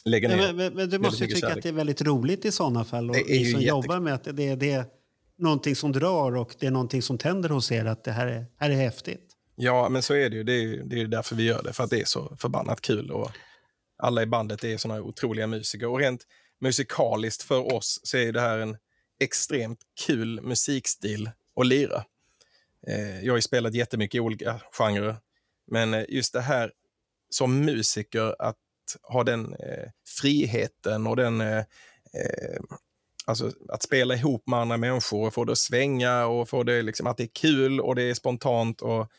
[0.06, 0.38] lägger ner.
[0.38, 1.58] Men, men, men du måste ju tycka kärlek.
[1.58, 3.10] att det är väldigt roligt i sådana fall.
[3.10, 4.86] Och ni som jobbar med att det är, det är
[5.38, 7.86] någonting som drar och det är någonting som tänder hos er.
[7.86, 9.32] Att det här är, här är häftigt.
[9.56, 10.44] Ja, men så är det ju.
[10.44, 12.82] Det är ju det är därför vi gör det, för att det är så förbannat
[12.82, 13.12] kul.
[13.12, 13.32] Och
[13.98, 15.88] alla i bandet är såna otroliga musiker.
[15.88, 16.28] Och rent
[16.60, 18.78] musikaliskt för oss så är det här en
[19.20, 22.06] extremt kul musikstil att lira.
[22.88, 25.16] Eh, jag har ju spelat jättemycket i olika genrer,
[25.72, 26.72] men eh, just det här
[27.30, 28.58] som musiker att
[29.02, 29.90] ha den eh,
[30.22, 31.58] friheten och den eh,
[32.14, 32.62] eh,
[33.28, 36.82] Alltså att spela ihop med andra människor och få det att svänga och få det
[36.82, 38.82] liksom att det är kul och det är spontant.
[38.82, 39.12] och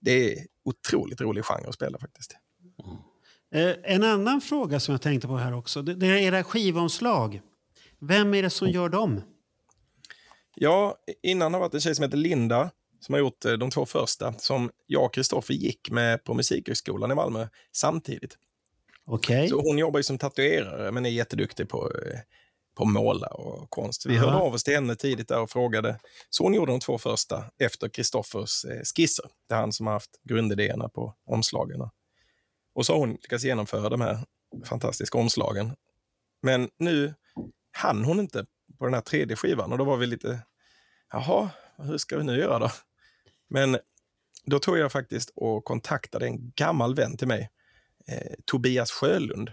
[0.00, 2.36] Det är otroligt rolig genre att spela faktiskt.
[3.54, 5.82] Eh, en annan fråga som jag tänkte på här också.
[5.82, 7.40] Det, är era skivomslag.
[7.98, 9.22] Vem är det som gör dem?
[10.54, 12.70] Ja, innan har det varit en tjej som heter Linda
[13.00, 17.10] som har gjort eh, de två första som jag och Kristoffer gick med på Musikhögskolan
[17.10, 18.38] i Malmö samtidigt.
[19.06, 19.48] Okej.
[19.48, 22.18] Så hon jobbar ju som tatuerare men är jätteduktig på, eh,
[22.76, 24.06] på måla och konst.
[24.06, 24.26] Vi Aha.
[24.26, 25.98] hörde av oss till henne tidigt där och frågade.
[26.30, 28.64] Så hon gjorde de två första efter Kristoffers
[28.96, 29.26] skisser.
[29.48, 31.90] Det är han som har haft grundidéerna på omslagen.
[32.78, 34.18] Och så har hon lyckats genomföra de här
[34.64, 35.76] fantastiska omslagen.
[36.42, 37.14] Men nu
[37.72, 38.46] hann hon inte
[38.78, 40.40] på den här tredje skivan och då var vi lite,
[41.12, 42.70] jaha, hur ska vi nu göra då?
[43.50, 43.78] Men
[44.44, 47.50] då tog jag faktiskt och kontaktade en gammal vän till mig,
[48.08, 49.52] eh, Tobias Sjölund,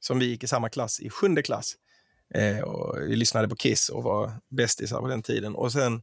[0.00, 1.74] som vi gick i samma klass i sjunde klass.
[2.34, 5.54] Eh, och vi lyssnade på Kiss och var bästisar på den tiden.
[5.54, 6.02] Och sen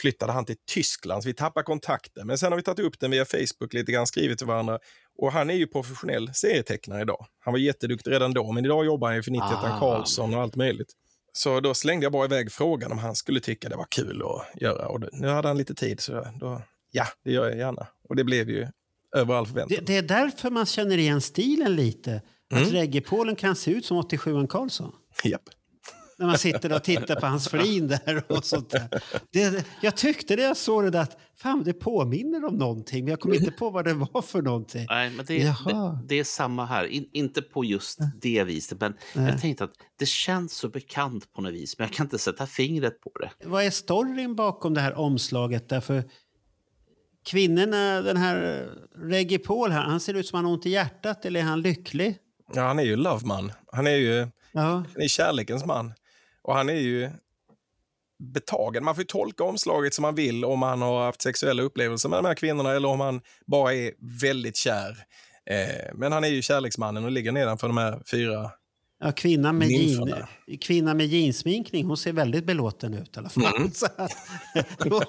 [0.00, 2.26] flyttade han till Tyskland, så vi tappade kontakten.
[2.26, 4.78] Men sen har vi tagit upp den via Facebook, lite grann skrivit till varandra.
[5.18, 7.26] Och han är ju professionell serietecknare idag.
[7.40, 9.78] Han var jätteduktig redan då, men idag jobbar han ju för 91 Ah.
[9.78, 10.92] Karlsson och allt möjligt.
[11.32, 14.60] Så då slängde jag bara iväg frågan om han skulle tycka det var kul att
[14.62, 14.88] göra.
[14.88, 17.86] Och nu hade han lite tid, så då, ja, det gör jag gärna.
[18.08, 18.66] Och det blev ju
[19.16, 19.76] över all förväntan.
[19.78, 22.22] Det, det är därför man känner igen stilen lite.
[22.50, 22.70] Att Mm.
[22.72, 24.92] reggae-Polen kan se ut som 87 Karlsson.
[25.24, 25.42] Japp.
[26.18, 28.88] När man sitter och tittar på hans flin där och sånt där.
[29.32, 33.10] Det, jag tyckte det jag såg det där att fan, det påminner om någonting, men
[33.10, 34.86] jag kom inte på vad det var för någonting.
[34.88, 36.84] Nej, men det, det, det är samma här.
[36.84, 39.30] In, inte på just det viset, men Nej.
[39.30, 42.46] jag tänkte att det känns så bekant på något vis, men jag kan inte sätta
[42.46, 43.30] fingret på det.
[43.48, 45.68] Vad är storyn bakom det här omslaget?
[45.68, 46.04] Därför
[47.26, 51.24] kvinnorna, den här Reggie Paul här, han ser ut som han har ont i hjärtat
[51.24, 52.16] eller är han lycklig?
[52.54, 53.52] Ja, han är ju loveman.
[53.72, 54.60] Han är ju Ja.
[54.62, 55.92] han är kärlekens man.
[56.48, 57.10] Och han är ju
[58.34, 58.84] betagen.
[58.84, 62.24] Man får tolka omslaget som man vill om han har haft sexuella upplevelser med de
[62.24, 64.90] här kvinnorna eller om han bara är väldigt kär.
[65.50, 68.50] Eh, men han är ju kärleksmannen och ligger nedanför de här fyra.
[69.00, 70.14] Ja, kvinnan med, jean,
[70.60, 73.56] kvinnan med jeansminkning, hon ser väldigt belåten ut i alla fall.
[73.56, 73.70] Mm.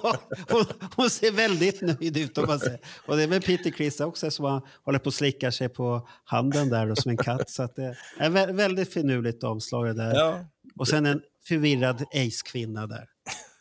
[0.48, 0.64] Hon,
[0.96, 2.80] hon ser väldigt nöjd ut om man säger.
[3.06, 6.68] Och det är väl Peter Criss också som håller på att slicka sig på handen
[6.68, 7.50] där och som en katt.
[7.50, 10.14] Så det är vä- väldigt finurligt omslag det där.
[10.14, 10.44] Ja,
[10.80, 13.08] Och sen en förvirrad ace-kvinna där.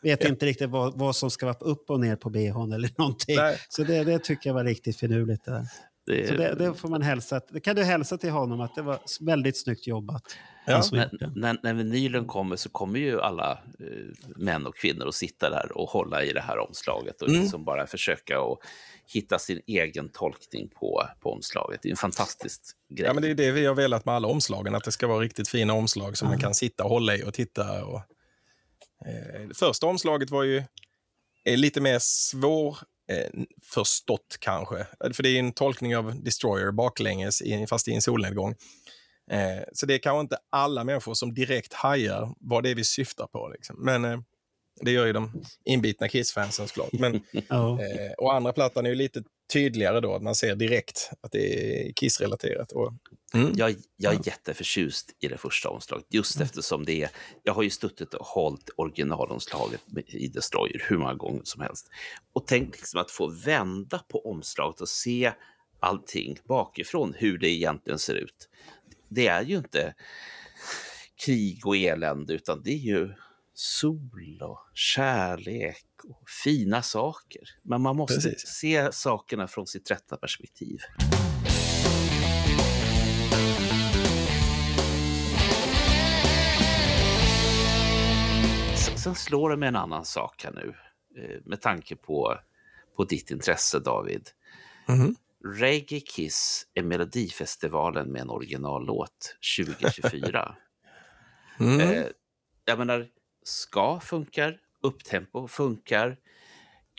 [0.01, 3.36] Vet inte riktigt vad, vad som ska vara upp och ner på bhn eller någonting.
[3.36, 3.57] Nej.
[3.70, 5.45] Så det, det tycker jag var riktigt finurligt.
[5.45, 5.65] Det där.
[6.05, 7.41] det, Så det, det får man hälsa.
[7.49, 10.24] Det kan du hälsa till honom att det var väldigt snyggt jobbat.
[10.65, 10.82] Ja.
[10.82, 13.86] Som när, när, när vinylen kommer så kommer ju alla eh,
[14.36, 17.41] män och kvinnor att sitta där och hålla i det här omslaget och Mm.
[17.41, 18.59] liksom bara försöka att
[19.14, 21.80] hitta sin egen tolkning på, på omslaget.
[21.82, 23.05] Det är en fantastisk grej.
[23.07, 24.76] ja, men det är det vi har velat med alla omslagen.
[24.76, 27.34] Att det ska vara riktigt fina omslag som man kan sitta och hålla i och
[27.34, 27.86] titta.
[27.86, 28.01] Och,
[29.05, 30.64] eh, första omslaget var ju
[31.43, 32.78] är lite mer svår
[33.12, 34.88] eh, förstått kanske.
[35.14, 38.55] För det är en tolkning av Destroyer baklänges, i- fast i en solnedgång.
[39.32, 42.84] Eh, så det är kanske inte alla människor som direkt hajar vad det är vi
[42.84, 43.49] syftar på.
[43.49, 43.76] Liksom.
[43.86, 44.20] Men eh,
[44.82, 46.92] det gör ju de inbitna Kiss-fansen såklart.
[46.92, 47.82] Men, Ja.
[47.82, 49.24] eh, och andra plattan är ju lite
[49.54, 52.72] tydligare då, att man ser direkt att det är Kiss-relaterat.
[52.72, 52.94] Och,
[53.34, 53.52] mm.
[53.56, 57.10] Jag, jag är jätteförtjust i det första omslaget, just eftersom det är...
[57.44, 61.88] Jag har ju stuttit och hållit originalomslaget i Destroyer hur många gånger som helst.
[62.34, 65.32] Och tänk liksom att få vända på omslaget och se
[65.80, 68.50] allting bakifrån, hur det egentligen ser ut.
[69.10, 69.94] Det är ju inte
[71.26, 73.14] krig och elände, utan det är ju
[73.62, 77.41] sol och kärlek och fina saker.
[77.64, 78.47] Men man måste Precis.
[78.47, 80.78] se sakerna från sitt rätta perspektiv.
[88.97, 90.74] Sen slår det med en annan sak här nu.
[91.24, 92.38] eh, med tanke på,
[92.95, 94.30] på ditt intresse, David.
[94.88, 95.16] Mhm.
[95.60, 100.55] Reggae Kiss är Melodifestivalen med en originallåt 2024.
[101.60, 101.80] Mm.
[101.80, 102.05] Eh,
[102.66, 103.07] jag menar,
[103.50, 106.18] ska funkar, upptempo funkar,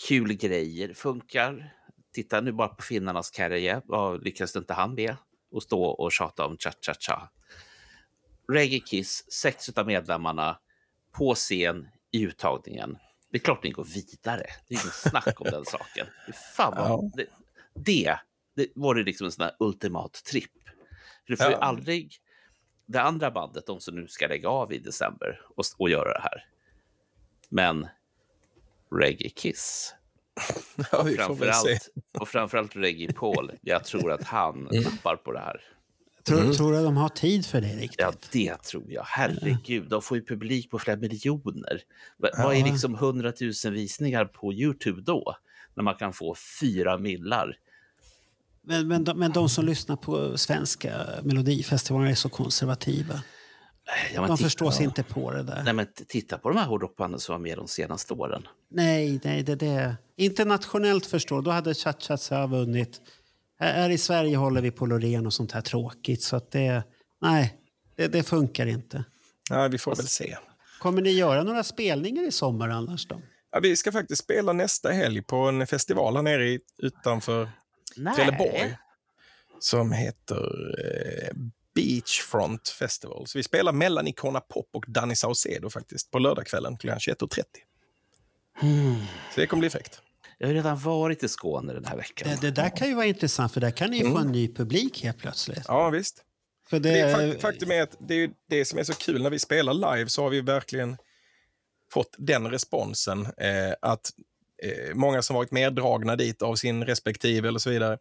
[0.09, 1.75] kul grejer funkar.
[2.13, 5.17] Titta nu bara på finnarnas karriär, vad lyckades inte han med?
[5.53, 7.31] Och stå och tjata om cha-cha-cha.
[8.53, 10.59] Reggae Kiss, sex av medlemmarna
[11.13, 12.99] på scen i uttagningen.
[13.31, 14.47] Det är klart ni går vidare.
[14.69, 16.07] Det är inget snack om den saken.
[16.57, 17.11] Fan vad, Ja.
[17.15, 17.27] det,
[17.75, 18.19] det,
[18.57, 20.53] det var det liksom en sån här ultimat tripp.
[21.27, 21.59] För du får ju Ja.
[21.59, 22.17] aldrig
[22.93, 26.21] det andra bandet, de som nu ska lägga av i december och, och göra det
[26.23, 26.45] här.
[27.49, 27.87] Men
[29.01, 29.95] Reggae Kiss.
[30.93, 31.17] Ja, se.
[31.17, 31.89] Framförallt,
[32.19, 33.53] och framförallt Reggae Paul.
[33.61, 35.61] Jag tror att han nappar på det här.
[36.25, 38.01] Tror, tror du att de har tid för det riktigt?
[38.01, 39.03] Ja, det tror jag.
[39.03, 41.83] Herregud, de får ju publik på flera miljoner.
[42.19, 42.67] Va- Vad är Ja.
[42.67, 43.33] liksom 100
[43.65, 45.37] 000 visningar på Youtube då?
[45.75, 47.57] När man kan få fyra millar.
[48.71, 53.23] Men, men, de, men de som lyssnar på svenska melodifestivaler är så konservativa.
[54.15, 55.63] Ja, De titta- förstår sig inte på det där.
[55.65, 58.43] Nej, men titta på de här hårdrockbanden som var med de senaste åren.
[58.71, 59.97] Nej, nej, det det.
[60.17, 63.01] Internationellt förstår då hade Cha-Cha-Cha vunnit.
[63.59, 66.23] Här, här i Sverige håller vi på Loreen och sånt här tråkigt.
[66.23, 66.83] Så att det,
[67.23, 67.55] nej,
[67.97, 69.05] det, det funkar inte.
[69.51, 70.37] Ja, vi får väl se.
[70.81, 73.21] Kommer ni göra några spelningar i sommar annars då?
[73.53, 77.51] Ja, vi ska faktiskt spela nästa helg på en festival här nere i, utanför
[77.97, 78.15] Nej.
[78.15, 78.77] Trelleborg.
[79.61, 80.45] Som heter
[80.85, 81.37] eh,
[81.75, 83.27] Beachfront Festival.
[83.27, 87.45] Så vi spelar mellan Icona Pop och Danny Saucedo faktiskt på lördagskvällen klockan 21.30.
[89.35, 90.01] Så det kommer bli fräckt.
[90.39, 92.29] Jag har redan varit i Skåne den här veckan.
[92.29, 94.55] Det, det där kan ju vara intressant för där kan ni ju få en ny
[94.55, 95.65] publik helt plötsligt.
[95.69, 96.25] Ja, visst.
[96.69, 99.39] För Det det, faktum är att det är det som är så kul när vi
[99.39, 100.97] spelar live så har vi verkligen
[101.93, 104.11] fått den responsen eh, att
[104.63, 107.99] eh, många som varit meddragna dit av sin respektive eller så vidare.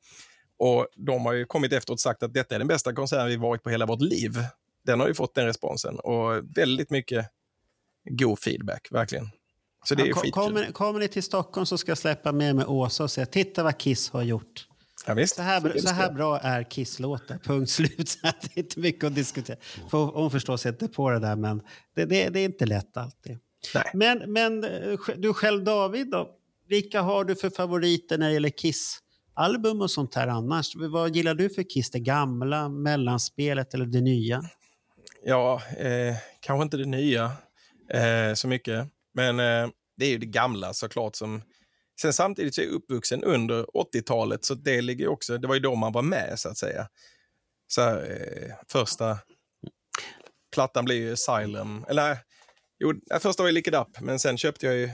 [0.57, 3.37] Och de har ju kommit efteråt och sagt att detta är den bästa konserten vi
[3.37, 4.31] varit på hela vårt liv.
[4.85, 7.25] Den har ju fått den responsen och väldigt mycket
[8.09, 9.29] god feedback, verkligen.
[9.85, 10.31] Så det är ja, skitkul.
[10.31, 13.63] kommer, kommer ni till Stockholm så ska jag släppa med mig Åsa och säga titta
[13.63, 14.67] vad Kiss har gjort.
[15.07, 15.35] Ja, visst.
[15.35, 18.09] Så här, så här bra är Kiss-låtar, punkt slut.
[18.09, 19.57] Så det är inte mycket att diskutera.
[19.91, 21.61] För hon förstår sig inte på det där, men
[21.95, 23.39] det, det, det är inte lätt alltid.
[23.75, 23.91] Nej.
[23.93, 26.38] Men, men eh, du själv David, då?
[26.69, 30.75] Vilka har du för favoriter när det gäller Kiss-album och sånt här annars?
[30.75, 31.91] Vad gillar du för Kiss?
[31.91, 34.41] Det gamla, mellanspelet eller det nya?
[35.23, 37.31] Ja, eh, kanske inte det nya
[37.93, 38.87] eh, så mycket.
[39.13, 41.15] Men eh, det är ju det gamla såklart.
[41.15, 41.41] Som...
[42.01, 45.61] Sen samtidigt så är jag uppvuxen under 80-talet, så det ligger också, det var ju
[45.61, 46.87] då man var med så att säga.
[47.67, 49.17] Så här, eh, första
[50.53, 52.17] plattan blev ju Asylum, eller
[52.79, 54.89] jo, nej, första var ju Lick It Up, men sen köpte jag ju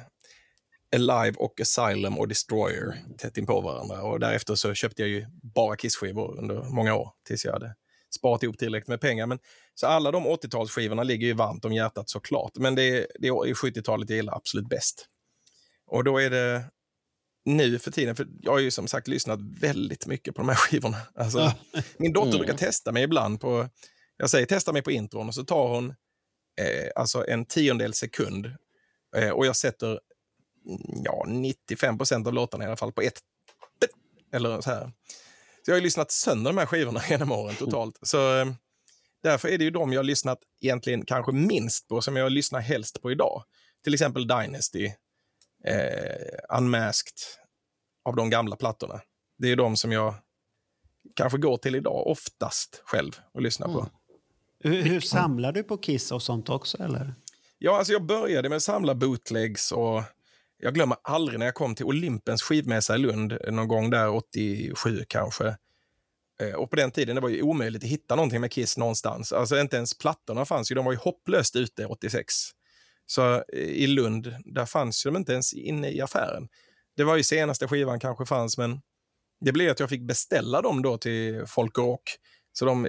[0.95, 4.03] Alive och Asylum och Destroyer tätt in på varandra.
[4.03, 5.25] Och därefter så köpte jag ju
[5.55, 7.75] bara Kiss-skivor under många år tills jag hade
[8.15, 9.25] sparat ihop tillräckligt med pengar.
[9.25, 9.39] Men,
[9.73, 12.51] så alla de 80-talsskivorna ligger ju varmt om hjärtat såklart.
[12.57, 15.05] Men det är, det är 70-talet jag gillar absolut bäst.
[15.87, 16.65] Och då är det
[17.45, 20.55] nu för tiden, för jag har ju som sagt lyssnat väldigt mycket på de här
[20.69, 20.97] skivorna.
[21.15, 21.53] Alltså,
[21.97, 23.69] Min dotter brukar testa mig ibland på,
[24.17, 25.89] jag säger testa mig på intron och så tar hon
[26.61, 28.45] eh, alltså en tiondel sekund
[29.15, 29.99] eh, och jag sätter mm,
[31.03, 33.19] ja, 95 procent av låtarna i alla fall på ett
[34.31, 34.91] eller så här.
[35.65, 37.99] Så jag har lyssnat sönder de här skivorna genom åren totalt.
[38.01, 38.45] Så eh,
[39.23, 42.59] därför är det ju de jag har lyssnat egentligen kanske minst på, som jag lyssnar
[42.59, 43.43] helst på idag.
[43.83, 44.85] Till exempel Dynasty,
[45.65, 47.17] eh, Unmasked,
[48.05, 49.01] av de gamla plattorna.
[49.37, 50.15] Det är de som jag
[51.15, 53.87] kanske går till idag oftast själv och lyssnar på.
[54.59, 56.83] Hur, hur samlar du på Kiss och sånt också?
[56.83, 57.15] Eller?
[57.57, 60.03] Ja, alltså jag började med att samla bootlegs och
[60.65, 64.09] jag glömmer aldrig när jag kom till Olympens skivmässa i Lund eh, någon gång där
[64.09, 65.57] 87 kanske.
[66.41, 69.33] Eh, och på den tiden det var ju omöjligt att hitta någonting med Kiss någonstans.
[69.33, 72.33] Alltså inte ens plattorna fanns ju, de var ju hopplöst ute 86.
[73.05, 76.47] Så eh, i Lund, där fanns ju de inte ens inne i affären.
[76.97, 78.81] Det var ju senaste skivan kanske fanns, men
[79.41, 82.17] det blev att jag fick beställa dem då till Folk och Rock.
[82.53, 82.81] Så de,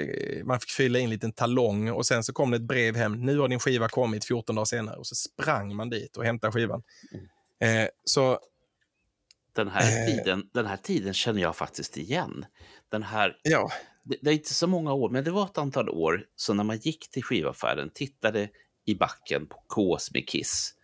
[0.44, 3.12] man fick fylla in en liten talong och sen så kom det ett brev hem.
[3.12, 6.52] Nu har din skiva kommit 14 dagar senare och så sprang man dit och hämtade
[6.52, 6.82] skivan.
[7.12, 7.26] Mm.
[7.60, 8.40] Eh, så
[9.52, 10.06] Den här, Eh.
[10.16, 12.46] tiden, den här tiden känner jag faktiskt igen.
[12.88, 13.70] Den här, ja,
[14.02, 16.64] det, det är inte så många år, men det var ett antal år så när
[16.64, 18.48] man gick till skivaffären, tittade
[18.84, 19.56] i backen på
[19.96, 20.74] Ks med Kiss.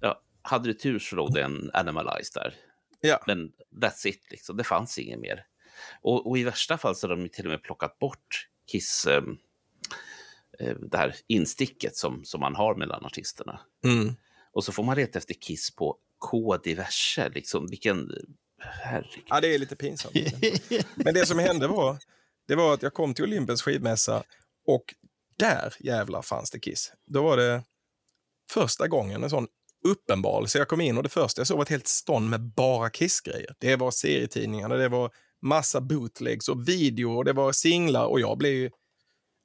[0.00, 2.54] Ja, hade du tur så låg det en Animalize där.
[3.00, 3.20] ja.
[3.26, 3.52] Men
[3.82, 4.56] that's it, liksom.
[4.56, 5.46] det fanns inget mer.
[6.02, 9.22] Och, och i värsta fall så har de till och med plockat bort Kiss, eh,
[10.58, 13.60] eh, det här insticket som, som man har mellan artisterna.
[13.84, 14.14] Mm.
[14.52, 17.28] Och så får man leta efter Kiss på K diverse.
[17.28, 17.66] Liksom.
[17.66, 18.10] Vilken...
[18.62, 19.24] Herregud.
[19.28, 20.14] Ja, det är lite pinsamt.
[20.94, 21.98] Men det som hände var,
[22.48, 24.22] det var att jag kom till Olympens skivmässa
[24.66, 24.94] och
[25.38, 26.92] där jävlar fanns det Kiss.
[27.06, 27.62] Då var det
[28.50, 29.46] första gången en sån
[29.88, 30.46] uppenbar.
[30.46, 32.90] Så jag kom in och det första jag såg var ett helt stånd med bara
[32.90, 33.54] Kiss-grejer.
[33.58, 35.10] Det var serietidningarna, det var
[35.42, 38.70] massa bootlegs och videor och det var singlar och jag blev ju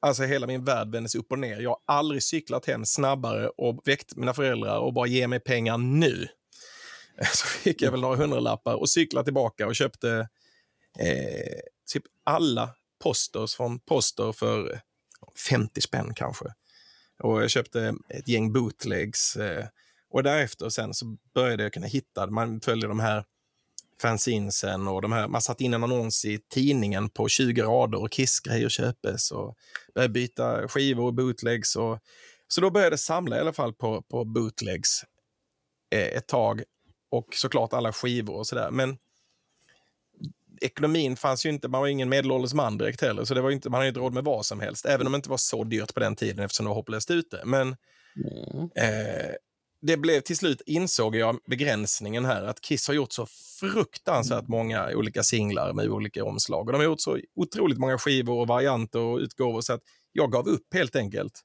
[0.05, 1.59] Alltså hela min värld vändes upp och ner.
[1.59, 5.77] Jag har aldrig cyklat hem snabbare och väckt mina föräldrar och bara ge mig pengar
[5.77, 6.27] nu.
[7.33, 10.27] Så fick jag väl några hundralappar och cyklade tillbaka och köpte
[10.99, 11.59] eh,
[11.93, 12.69] typ alla
[13.03, 14.81] posters från Poster för
[15.49, 16.45] 50 spänn kanske.
[17.19, 19.35] Och jag köpte ett gäng bootlegs.
[19.35, 19.65] Eh,
[20.09, 23.25] och därefter sen så började jag kunna hitta, man följde de här
[24.01, 28.11] fanzinesen och de här, man satte in en annons i tidningen på 20 rader och
[28.11, 29.55] Kiss-grejer köpes och
[29.95, 31.75] började byta skivor och bootlegs.
[31.75, 31.99] Och,
[32.47, 35.03] så då började jag samla i alla fall på, på bootlegs
[35.91, 36.63] eh, ett tag
[37.17, 38.71] och såklart alla skivor och sådär.
[38.71, 38.97] Men
[40.61, 43.69] ekonomin fanns ju inte, man var ingen medelålders man direkt heller, så det var inte,
[43.69, 45.93] man hade inte råd med vad som helst, även om det inte var så dyrt
[45.93, 47.41] på den tiden eftersom det var hopplöst ute.
[47.45, 47.69] Men
[48.75, 49.35] eh,
[49.81, 53.27] det blev till slut, insåg jag begränsningen här, att Kiss har gjort så
[53.59, 56.65] fruktansvärt många olika singlar med olika omslag.
[56.65, 60.31] Och de har gjort så otroligt många skivor och varianter och utgåvor så att jag
[60.31, 61.41] gav upp helt enkelt.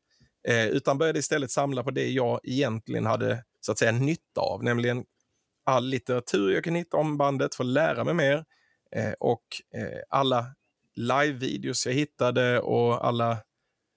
[0.49, 4.65] Eh, utan började istället samla på det jag egentligen hade så att säga nytta av,
[4.65, 5.05] nämligen
[5.65, 8.45] all litteratur jag kan hitta om bandet för att lära mig mer
[8.97, 9.45] eh, och
[9.75, 10.47] eh, alla
[10.97, 13.39] live-videos jag hittade och alla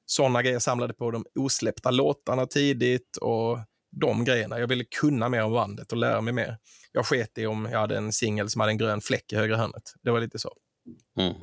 [0.05, 3.59] sådana grejer jag samlade på de osläppta låtarna tidigt och
[4.01, 4.59] de grejerna.
[4.59, 6.57] Jag ville kunna mer om bandet och lära mig mer.
[6.91, 9.57] Jag sket i om jag hade en singel som hade en grön fläck i högra
[9.57, 9.93] hörnet.
[10.01, 10.53] Det var lite så.
[11.19, 11.33] Mm.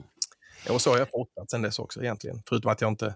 [0.71, 2.43] Och så har jag fortsatt sen dess också egentligen.
[2.49, 3.15] Förutom att jag inte,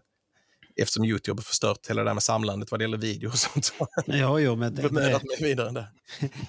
[0.80, 3.64] eftersom Youtube har förstört hela det där med samlandet vad det gäller video och sånt.
[3.64, 5.86] Så Ja, jo, men det, bemödat det, mig vidare där.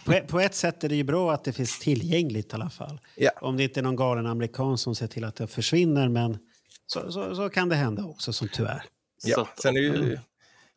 [0.21, 2.99] på, på ett sätt är det ju bra att det finns tillgängligt i alla fall.
[3.15, 3.31] Ja.
[3.41, 6.37] Om det inte är någon galen amerikan som ser till att det försvinner, men
[6.87, 8.83] så, så, så kan det hända också, som tyvärr.
[9.17, 10.19] Så Ja, att- sen är ju, Mm.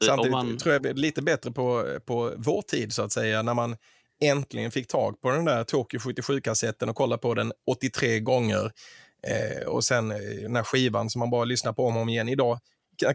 [0.06, 3.42] samtidigt man- tror jag det är lite bättre på, på vår tid så att säga,
[3.42, 3.76] när man
[4.20, 8.72] äntligen fick tag på den där Tokyo 77-kassetten och kollade på den 83 gånger.
[9.26, 12.08] Eh, och sen eh, den här skivan som man bara lyssnar på om och om
[12.08, 12.28] igen.
[12.28, 12.58] Idag,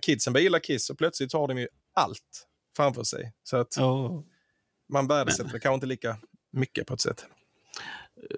[0.01, 3.33] kidsen börjar gilla Kiss så plötsligt har de ju allt framför sig.
[3.43, 4.21] Så att Oh.
[4.89, 6.17] man värdesätter det kanske inte lika
[6.51, 7.25] mycket på ett sätt.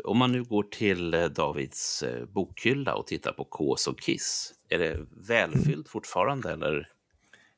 [0.03, 4.53] Om man nu går till eh, Davids eh, bokhylla och tittar på K som Kiss,
[4.69, 6.87] är det välfyllt fortfarande eller?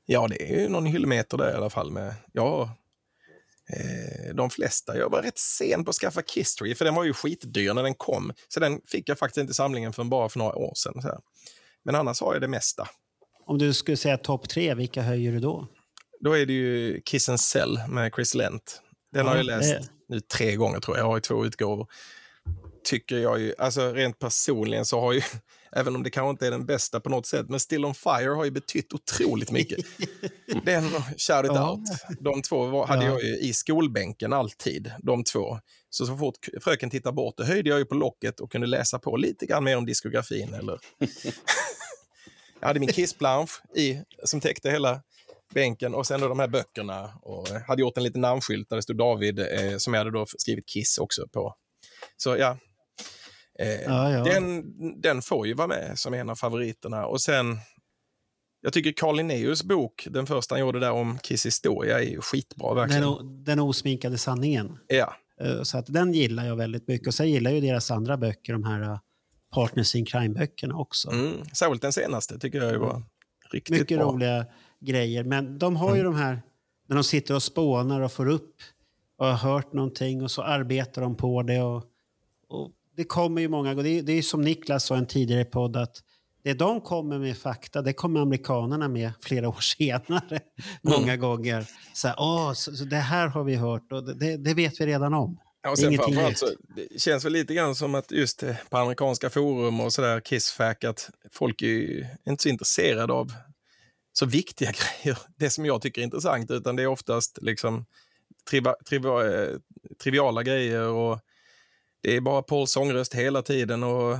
[0.05, 1.91] Ja, det är ju någon hyllmeter där i alla fall.
[1.91, 2.77] Med, ja,
[3.69, 4.97] eh, de flesta.
[4.97, 7.95] Jag var rätt sen på att skaffa Kisstory, för den var ju skitdyr när den
[7.95, 8.33] kom.
[8.47, 11.01] Så den fick jag faktiskt inte i samlingen för bara för några år sedan.
[11.01, 11.19] Så här.
[11.83, 12.87] Men annars har jag det mesta.
[13.47, 15.67] Om du skulle säga topp tre, vilka höjer du då?
[16.19, 18.81] Då är det ju Kiss and Sell med Chris Lent.
[19.13, 21.03] Den har Ja, jag läst det- nu tre gånger tror jag.
[21.03, 21.87] Jag har ju två utgåvor.
[22.83, 25.21] Tycker jag ju, alltså rent personligen så har ju,
[25.71, 28.29] även om det kanske inte är den bästa på något sätt, men Still on Fire
[28.29, 29.85] har ju betytt otroligt mycket.
[30.65, 31.71] Den och Shout it Ja.
[31.71, 31.89] out.
[32.19, 33.11] De två var, hade Ja.
[33.11, 35.59] jag ju i skolbänken alltid, de två.
[35.89, 38.99] Så så fort fröken tittade bort, då höjde jag ju på locket och kunde läsa
[38.99, 40.53] på lite grann mer om diskografin.
[40.53, 40.79] Eller...
[42.59, 45.01] jag hade min Kiss-plansch i, som täckte hela
[45.53, 47.11] bänken och sen då de här böckerna.
[47.21, 50.25] Och hade gjort en liten namnskylt där det stod David, eh, som jag hade då
[50.37, 51.55] skrivit Kiss också på.
[52.17, 52.57] Så ja,
[53.59, 54.23] eh, Ja, ja.
[54.23, 54.63] Den,
[55.01, 57.05] den får ju vara med som en av favoriterna.
[57.05, 57.57] Och sen,
[58.61, 62.21] jag tycker Carl Linnaeus bok, den första han gjorde där om Kiss historia, är ju
[62.21, 63.01] skitbra verkligen.
[63.03, 64.77] Den, den osminkade sanningen.
[64.87, 67.07] Ja, Eh, Så att den gillar jag väldigt mycket.
[67.07, 68.99] Och sen gillar jag ju deras andra böcker, de här
[69.61, 71.09] Partners in Crime-böckerna också.
[71.11, 71.33] mm.
[71.53, 73.03] Särskilt den senaste tycker jag var
[73.51, 73.81] riktigt Mm.
[73.81, 74.07] Mycket bra.
[74.11, 74.45] roliga
[74.79, 75.23] grejer.
[75.23, 76.13] Men de har ju Mm.
[76.13, 76.41] de här,
[76.87, 78.55] när de sitter och spånar och får upp
[79.17, 81.61] och har hört någonting och så arbetar de på det.
[81.61, 81.83] Och,
[82.49, 85.45] och det kommer ju många, det är, det är som Niklas sa i en tidigare
[85.45, 86.03] podd att
[86.43, 90.39] det de kommer med fakta, det kommer amerikanerna med flera år senare.
[90.81, 91.19] Många Mm.
[91.19, 91.65] gånger.
[91.93, 95.13] Så, här, så, så det här har vi hört och det, det vet vi redan
[95.13, 95.39] om.
[95.67, 98.55] Ja, och sen ingenting framförallt så, det känns väl lite grann som att just eh,
[98.69, 103.33] på amerikanska forum och sådär, Kissfack, att folk är ju inte så intresserade av
[104.13, 104.71] så viktiga
[105.03, 105.17] grejer.
[105.35, 107.85] Det som jag tycker är intressant, utan det är oftast liksom
[108.49, 109.55] triva, triva, eh,
[110.03, 111.19] triviala grejer och
[112.03, 114.17] det är bara Pauls sångröst hela tiden och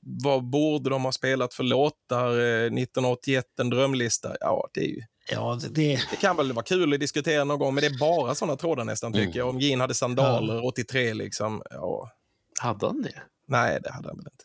[0.00, 2.30] vad borde de ha spelat för låtar?
[2.30, 4.36] Eh, 1981, en drömlista.
[4.40, 5.02] Ja, det är ju
[5.32, 7.98] Ja, det, det, det kan väl vara kul att diskutera någon gång, men det är
[7.98, 9.36] bara sådana trådar nästan tycker Mm.
[9.38, 9.48] jag.
[9.48, 11.62] Om Gene hade sandaler 83 liksom.
[11.70, 12.10] Ja,
[12.60, 13.12] Hade han det?
[13.48, 14.44] nej, det hade han väl inte.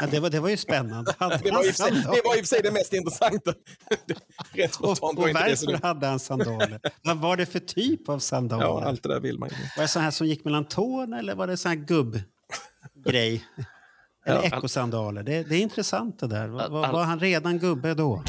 [0.00, 1.14] Ja, det, var, det var ju spännande.
[1.42, 3.54] Det var, sig, det var i och för sig det mest intressanta.
[4.52, 6.80] Rent och, och varför hade han sandaler?
[7.02, 8.64] Vad var det för typ av sandaler?
[8.64, 9.54] Ja, allt det där vill man ju.
[9.76, 13.44] Var det så här som gick mellan tårna eller var det så här gubbgrej?
[14.26, 14.56] Eller Ja.
[14.58, 15.22] ekosandaler.
[15.22, 16.48] Det, det är intressant det där.
[16.48, 18.22] Var, var han redan gubbe då?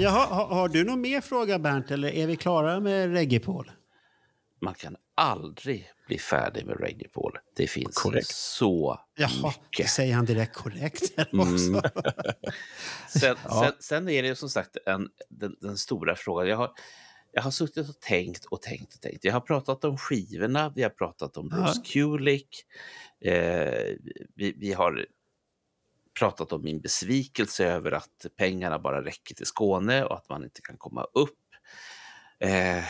[0.00, 3.70] Jaha, har, har du någon mer fråga Bernt eller är vi klara med Reggae-Paul?
[4.60, 7.38] Man kan aldrig bli färdig med Reggae Paul.
[7.56, 8.26] Det finns Korrekt.
[8.26, 9.90] så Jaha, mycket.
[9.90, 11.68] säger han direkt korrekt här också.
[11.68, 11.82] Mm.
[13.08, 16.48] Sen, sen, sen är det som sagt en, den, den stora frågan.
[16.48, 16.70] Jag har,
[17.32, 19.24] jag har suttit och tänkt och tänkt och tänkt.
[19.24, 22.64] Jag har pratat om skivorna, vi har pratat om Bruce Kulick.
[23.20, 23.94] Eh,
[24.34, 25.06] vi, vi har
[26.20, 30.60] pratat om min besvikelse över att pengarna bara räcker till Skåne och att man inte
[30.62, 31.38] kan komma upp.
[32.40, 32.84] Eh,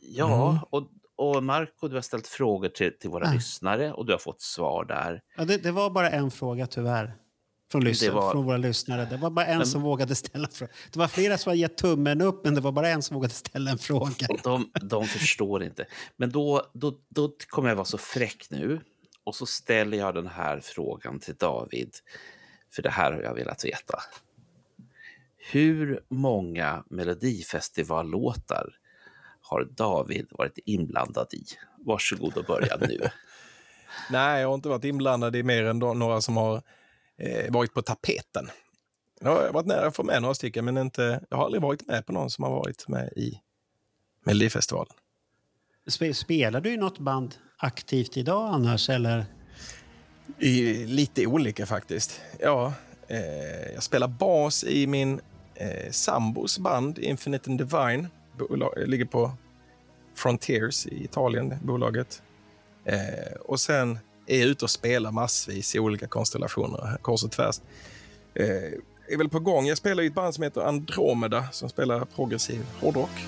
[0.00, 0.62] ja, Mm.
[0.70, 3.32] och, och Marco, du har ställt frågor till, till våra Ah.
[3.32, 5.22] lyssnare och du har fått svar där.
[5.36, 7.14] Ja, det, det var bara en fråga tyvärr.
[7.72, 9.04] Från, lys- Det var- från våra lyssnare.
[9.10, 10.72] Det var bara en Men- som vågade ställa en fråga.
[10.92, 13.34] Det var flera som hade gett tummen upp, men det var bara en som vågade
[13.34, 14.26] ställa en fråga.
[14.44, 15.86] De, de förstår inte.
[16.16, 18.80] Men då, då, då kommer jag vara så fräck nu
[19.26, 21.94] och så ställer jag den här frågan till David.
[22.72, 23.98] För det här har jag velat veta.
[25.36, 28.76] Hur många Melodifestivallåtar
[29.40, 31.44] har David varit inblandad i?
[31.78, 33.00] Varsågod och börja nu.
[34.10, 36.62] Nej, jag har inte varit inblandad i mer än några som har
[37.18, 38.48] eh, varit på tapeten.
[39.20, 41.86] Jag har varit nära att få med några stycken, men inte, jag har aldrig varit
[41.86, 43.40] med på någon som har varit med i
[44.24, 44.94] Melodifestivalen.
[45.86, 48.88] Spe- Spelar du i något band aktivt idag annars?
[48.88, 49.24] Eller?
[50.38, 52.20] I, lite olika faktiskt.
[52.40, 52.72] Ja,
[53.08, 55.20] eh, jag spelar bas i min
[55.54, 58.08] eh, sambos band Infinite and Divine.
[58.38, 59.32] Bolag, ligger på
[60.14, 62.22] Frontiers i Italien, bolaget.
[62.84, 67.60] Eh, och sen är jag ute och spelar massvis i olika konstellationer, kors och tvärs.
[68.34, 68.46] Eh,
[69.08, 69.66] är väl på gång.
[69.66, 73.26] Jag spelar i ett band som heter Andromeda som spelar progressiv hårdrock.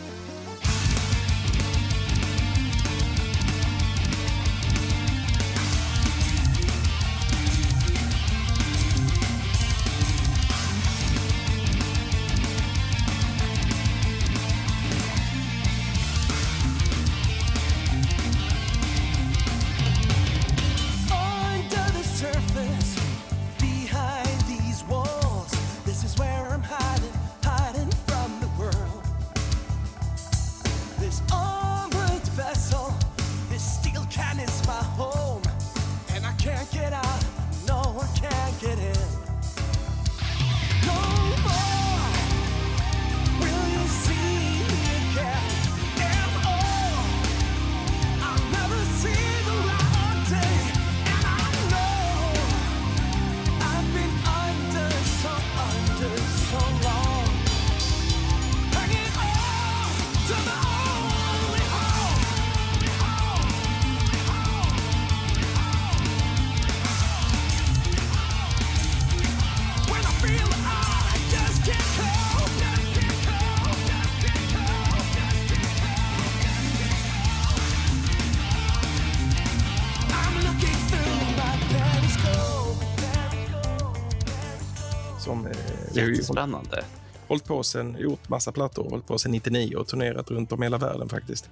[86.11, 86.85] Ju hållit, Jättespännande.
[87.29, 90.67] hållit på sen, gjort massa plattor, hållit på sen 99 och turnerat runt om i
[90.67, 91.51] hela världen faktiskt.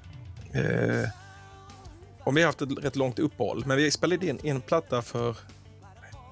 [0.52, 1.08] Eh,
[2.24, 5.36] och vi har haft ett rätt långt uppehåll, men vi spelade in en platta för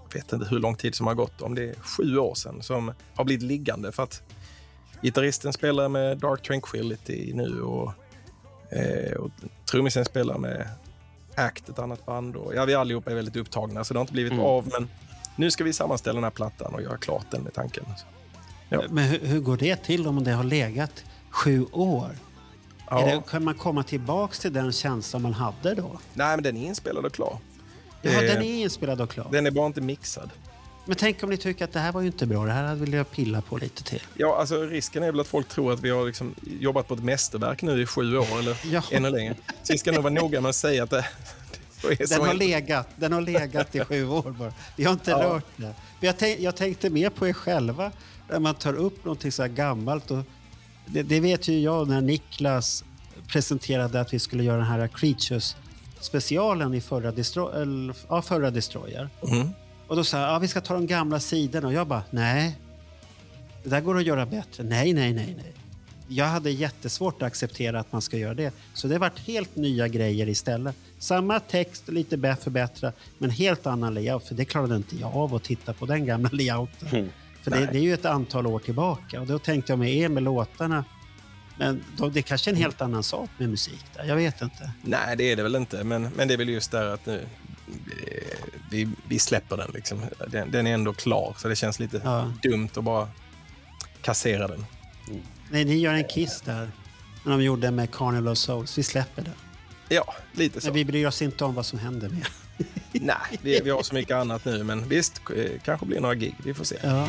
[0.09, 2.63] jag vet inte hur lång tid som har gått, om det är sju år sedan,
[2.63, 4.23] som har blivit liggande för att
[5.03, 7.93] gitarristen spelar med Dark Tranquility nu och,
[8.71, 9.31] eh, och
[9.71, 10.69] trummisen spelar med
[11.37, 12.37] Act, ett annat band.
[12.37, 14.45] Och, ja, vi allihopa är väldigt upptagna, så det har inte blivit Mm.
[14.45, 14.89] av, men
[15.37, 17.85] nu ska vi sammanställa den här plattan och göra klart den med tanken.
[18.69, 18.83] Ja.
[18.91, 22.11] Men hur, hur går det till om det har legat sju år?
[22.91, 23.07] Ja.
[23.07, 25.99] Det, kan man komma tillbaks till den känslan man hade då?
[26.15, 27.39] Nej, men den är inspelad och klar.
[28.03, 29.29] Ja, Eh, den är inspelad och klar.
[29.33, 30.31] Den är bara inte mixad.
[30.87, 32.81] Men tänk om ni tycker att det här var ju inte bra, det här hade
[32.85, 34.03] vi velat pilla på lite till.
[34.15, 37.03] Ja, alltså risken är väl att folk tror att vi har liksom jobbat på ett
[37.03, 38.83] mästerverk nu i sju år eller Ja.
[38.91, 39.35] ännu längre.
[39.63, 41.05] Så vi ska nog vara noga med att säga att det,
[42.09, 44.53] Den har, legat, den har legat i sju år bara.
[44.77, 45.23] Vi har inte Ja.
[45.23, 45.75] rört det.
[46.01, 47.93] Jag, tänk, jag tänkte mer på er själva
[48.31, 50.11] när man tar upp någonting så här gammalt.
[50.11, 50.23] Och
[50.87, 52.85] det, det vet ju jag när Niklas
[53.29, 59.09] presenterade att vi skulle göra den här Creatures-specialen i förra, distro, eller, ja, förra Destroyer.
[59.29, 59.49] Mm.
[59.89, 61.67] Och då sa jag, ja, vi ska ta de gamla sidorna.
[61.67, 62.57] Och jag bara, nej.
[63.63, 64.63] Det där går att göra bättre.
[64.65, 65.53] Nej, nej, nej, nej.
[66.09, 68.55] jag hade jättesvårt att acceptera att man ska göra det.
[68.75, 70.77] Så det varit helt nya grejer istället.
[70.99, 74.25] Samma text, lite bä- förbättrat, men helt annan layout.
[74.25, 76.89] För det klarade inte jag av att titta på den gamla layouten.
[76.89, 77.09] Mm.
[77.45, 79.21] För det, det är ju ett antal år tillbaka.
[79.21, 80.85] Och då tänkte jag med er med låtarna.
[81.59, 84.05] Men då, det är kanske är en helt annan sak med musik där.
[84.05, 84.71] Jag vet inte.
[84.83, 85.85] Nej, det är det väl inte.
[85.85, 87.27] Men, men det är väl just där att nu,
[88.07, 88.37] eh,
[88.71, 89.71] vi, vi släpper den.
[89.75, 90.03] Liksom.
[90.29, 92.33] Den, den är ändå klar, så det känns lite Ja.
[92.43, 93.09] dumt att bara
[94.03, 94.67] kassera den.
[95.51, 96.71] Nej, ni gör en kiss där.
[97.25, 98.79] När de gjorde med Carnival of Souls.
[98.79, 99.33] Vi släpper det.
[99.89, 100.67] Ja, lite så.
[100.67, 102.27] Men vi bryr oss inte om vad som händer med.
[102.93, 106.35] Nej, vi, vi har så mycket annat nu, men visst, eh, kanske blir några gig.
[106.45, 106.77] Vi får se.
[106.83, 107.09] Ja.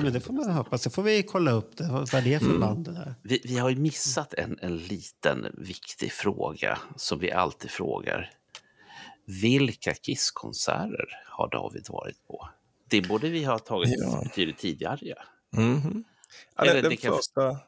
[0.00, 0.82] Ja, men det får man hoppas.
[0.82, 1.76] Det får vi kolla upp.
[1.76, 3.14] Det, vad det är för band det där.
[3.22, 8.30] Vi, vi har ju missat en, en liten viktig fråga som vi alltid frågar.
[9.26, 12.48] Vilka Kiss-konserter har David varit på?
[12.90, 14.20] Det borde vi ha tagit Ja.
[14.24, 14.98] betydligt tidigare.
[15.00, 15.14] Ja.
[15.56, 16.04] Mhm.
[16.56, 17.58] Ja, Eller den den kan- första,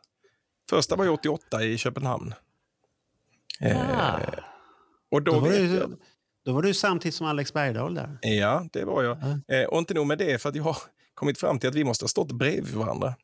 [0.70, 2.34] första var ju 88 i Köpenhamn.
[3.60, 4.20] Eh, Ah.
[5.10, 5.92] och då, Då var, vet du, jag,
[6.44, 8.18] då var du samtidigt som Alex Bergdahl där.
[8.22, 9.18] Ja, det var jag.
[9.48, 10.76] Eh, och inte nog med det, för att jag har
[11.14, 13.14] kommit fram till att vi måste ha stått bredvid varandra.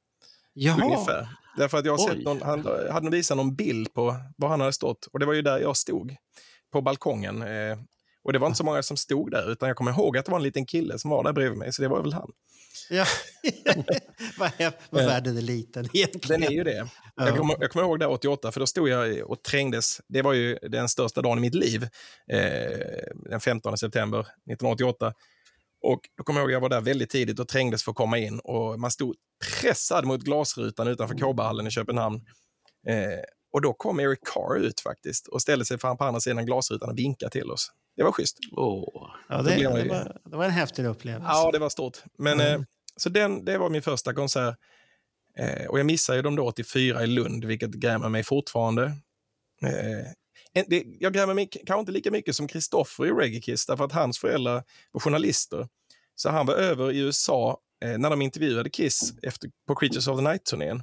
[0.54, 1.28] Jaha, Ungefär.
[1.56, 4.72] Därför att jag har sett någon, han hade visat någon bild på var han hade
[4.72, 5.06] stått.
[5.06, 6.16] Och det var ju där jag stod,
[6.72, 7.42] på balkongen.
[7.42, 7.78] Eh,
[8.24, 10.30] och det var inte så många som stod där, utan jag kommer ihåg att det
[10.30, 12.30] var en liten kille som var där bredvid mig, så det var väl han.
[12.90, 13.04] ja.
[14.38, 14.72] vad, är,
[15.06, 16.40] världen är liten egentligen.
[16.40, 16.88] Den är ju det.
[17.16, 17.26] Ja.
[17.26, 20.00] Jag, kommer, jag kommer ihåg där 88, för då stod jag och trängdes.
[20.08, 21.88] Det var ju den största dagen i mitt liv,
[22.32, 22.78] eh,
[23.30, 25.12] den 15 september 1988.
[25.82, 27.96] Och då kommer jag ihåg att jag var där väldigt tidigt och trängdes för att
[27.96, 28.40] komma in.
[28.40, 29.14] Och man stod
[29.60, 32.16] pressad mot glasrutan utanför KB-hallen i Köpenhamn.
[32.88, 33.20] Eh,
[33.52, 36.88] och då kom Eric Carr ut faktiskt och ställde sig fram på andra sidan glasrutan
[36.90, 37.72] och vinkade till oss.
[37.96, 38.38] Det var schysst.
[38.56, 39.10] Åh.
[39.28, 41.28] Ja, det, det, var, det var en häftig upplevelse.
[41.28, 41.98] Ja, det var stort.
[42.18, 42.60] Men, Mm.
[42.60, 44.56] eh, så den, det var min första konsert.
[45.38, 48.84] Eh, och jag missade ju dem då 84 i Lund, vilket grämer mig fortfarande.
[49.62, 50.06] Eh,
[50.68, 53.92] det, jag grämer mig kanske inte lika mycket som Kristoffer i Reggae Kiss, därför att
[53.92, 55.68] hans föräldrar var journalister.
[56.14, 60.18] Så han var över i USA eh, när de intervjuade Kiss efter, på Creatures of
[60.18, 60.82] the Night-turnén.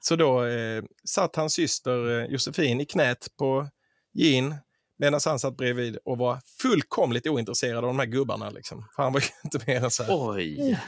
[0.00, 3.68] Så då eh, satt hans syster eh, Josefin i knät på
[4.14, 4.58] Gene
[4.98, 8.50] medan han satt bredvid och var fullkomligt ointresserad av de här gubbarna.
[8.50, 8.84] Liksom.
[8.96, 10.78] För han var ju inte mer än så här, Oj.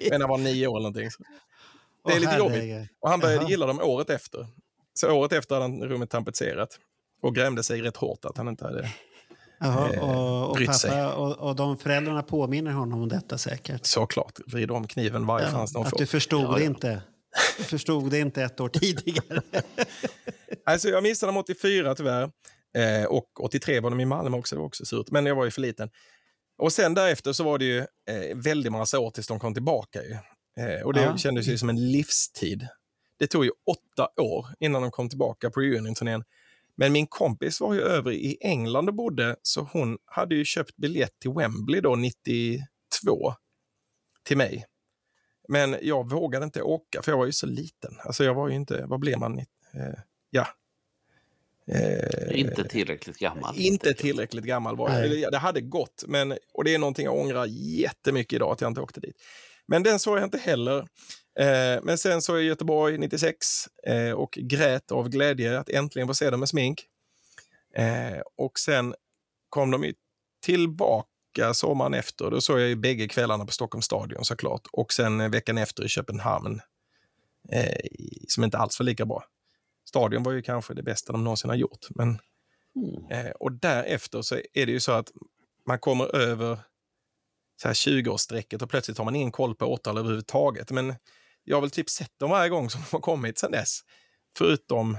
[0.10, 1.10] men han var nio år eller någonting.
[1.10, 1.22] Så.
[2.04, 2.90] Det är Åh, lite jobbigt.
[3.00, 3.50] Och han började Jaha.
[3.50, 4.46] gilla dem året efter.
[5.00, 6.78] Så året efter hade han rummet tapetserat.
[7.22, 8.90] Och grämde sig rätt hårt att han inte hade...
[9.60, 10.90] Jaha, eh, och, och, brytt sig.
[10.90, 13.86] pappa, och, och de föräldrarna påminner honom om detta säkert.
[13.86, 15.98] Såklart, vrider om kniven varje Ja, chans de att får.
[15.98, 16.66] du förstod Ja, det ja.
[16.66, 17.02] inte.
[17.58, 19.42] Du förstod det inte ett år tidigare.
[20.66, 22.22] Alltså, jag missade dem 84 tyvärr.
[22.78, 25.10] Eh, och 83 var de i Malmö också, det var också surt.
[25.10, 25.90] Men jag var ju för liten.
[26.62, 30.02] Och sen därefter så var det ju eh, väldigt massa år tills de kom tillbaka.
[30.02, 30.12] Ju.
[30.64, 31.16] Eh, och det Ja.
[31.16, 32.68] kändes ju som en livstid.
[33.20, 36.24] Det tog ju åtta år innan de kom tillbaka på reunion-turnén.
[36.76, 40.76] Men min kompis var ju över i England och bodde, så hon hade ju köpt
[40.76, 42.64] biljett till Wembley då 92
[44.24, 44.64] till mig.
[45.48, 47.94] Men jag vågade inte åka, för jag var ju så liten.
[47.98, 49.38] Alltså jag var ju inte, vad blev man?
[49.38, 49.44] Eh,
[50.30, 50.46] ja.
[51.66, 53.54] Eh, Inte tillräckligt gammal.
[53.58, 55.10] inte tillräckligt gammal var jag.
[55.10, 55.26] Nej.
[55.30, 58.80] Det hade gått, men, och det är någonting jag ångrar jättemycket idag att jag inte
[58.80, 59.16] åkte dit.
[59.66, 60.86] Men den såg jag inte heller.
[61.38, 63.36] Eh, men sen såg jag Göteborg 96
[63.86, 66.86] eh, och grät av glädje att äntligen få se dem med smink.
[67.74, 68.94] Eh, och sen
[69.48, 69.92] kom de
[70.42, 72.30] tillbaka sommaren efter.
[72.30, 74.66] Då såg jag ju bägge kvällarna på Stockholms stadion såklart.
[74.72, 76.60] Och sen eh, veckan efter i Köpenhamn.
[77.52, 77.80] Eh,
[78.28, 79.24] som inte alls var lika bra.
[79.88, 81.86] Stadion var ju kanske det bästa de någonsin har gjort.
[81.90, 82.18] Men
[83.10, 85.12] Eh, och därefter så är det ju så att
[85.66, 86.58] man kommer över
[87.62, 90.70] så här 20-årsstrecket och plötsligt har man ingen koll på årtal överhuvudtaget.
[90.70, 90.94] Men
[91.50, 93.80] jag har väl typ sett dem varje gång som de har kommit sedan dess.
[94.38, 94.94] Förutom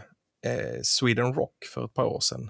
[0.45, 2.49] eh, Sweden Rock för ett par år sedan.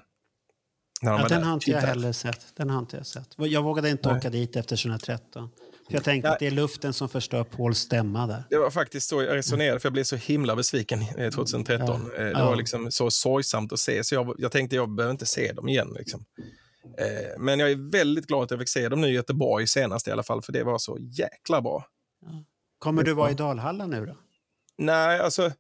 [1.02, 2.56] När de Ja, var den har inte jag heller sett.
[2.56, 3.28] Den har inte jag sett.
[3.38, 4.18] Jag vågade inte Nej.
[4.18, 5.49] åka dit efter 2013.
[5.88, 6.34] För jag tänkte Nej.
[6.34, 8.44] att det är luften som förstör Pauls stämma där.
[8.49, 11.88] Det var faktiskt så jag resonerade, för jag blev så himla besviken eh, 2013.
[11.88, 12.18] Ja.
[12.18, 12.45] Eh, Det Ja.
[12.45, 15.69] var liksom så sorgsamt att se, så jag, jag tänkte jag behöver inte se dem
[15.69, 15.94] igen.
[15.98, 16.26] Liksom.
[16.98, 20.07] Eh, Men jag är väldigt glad att jag fick se dem nu i Göteborg senast
[20.07, 21.86] i alla fall, för det var så jäkla bra.
[22.81, 24.17] Kommer du vara i Dalhalla nu då?
[24.77, 25.51] Nej, alltså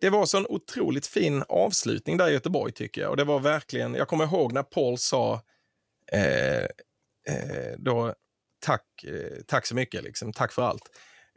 [0.00, 3.10] det var så en otroligt fin avslutning där i Göteborg tycker jag.
[3.10, 5.42] Och det var verkligen, jag kommer ihåg när Paul sa
[6.12, 8.14] eh, eh, då,
[8.66, 10.82] tack, eh, tack så mycket, liksom, tack för allt.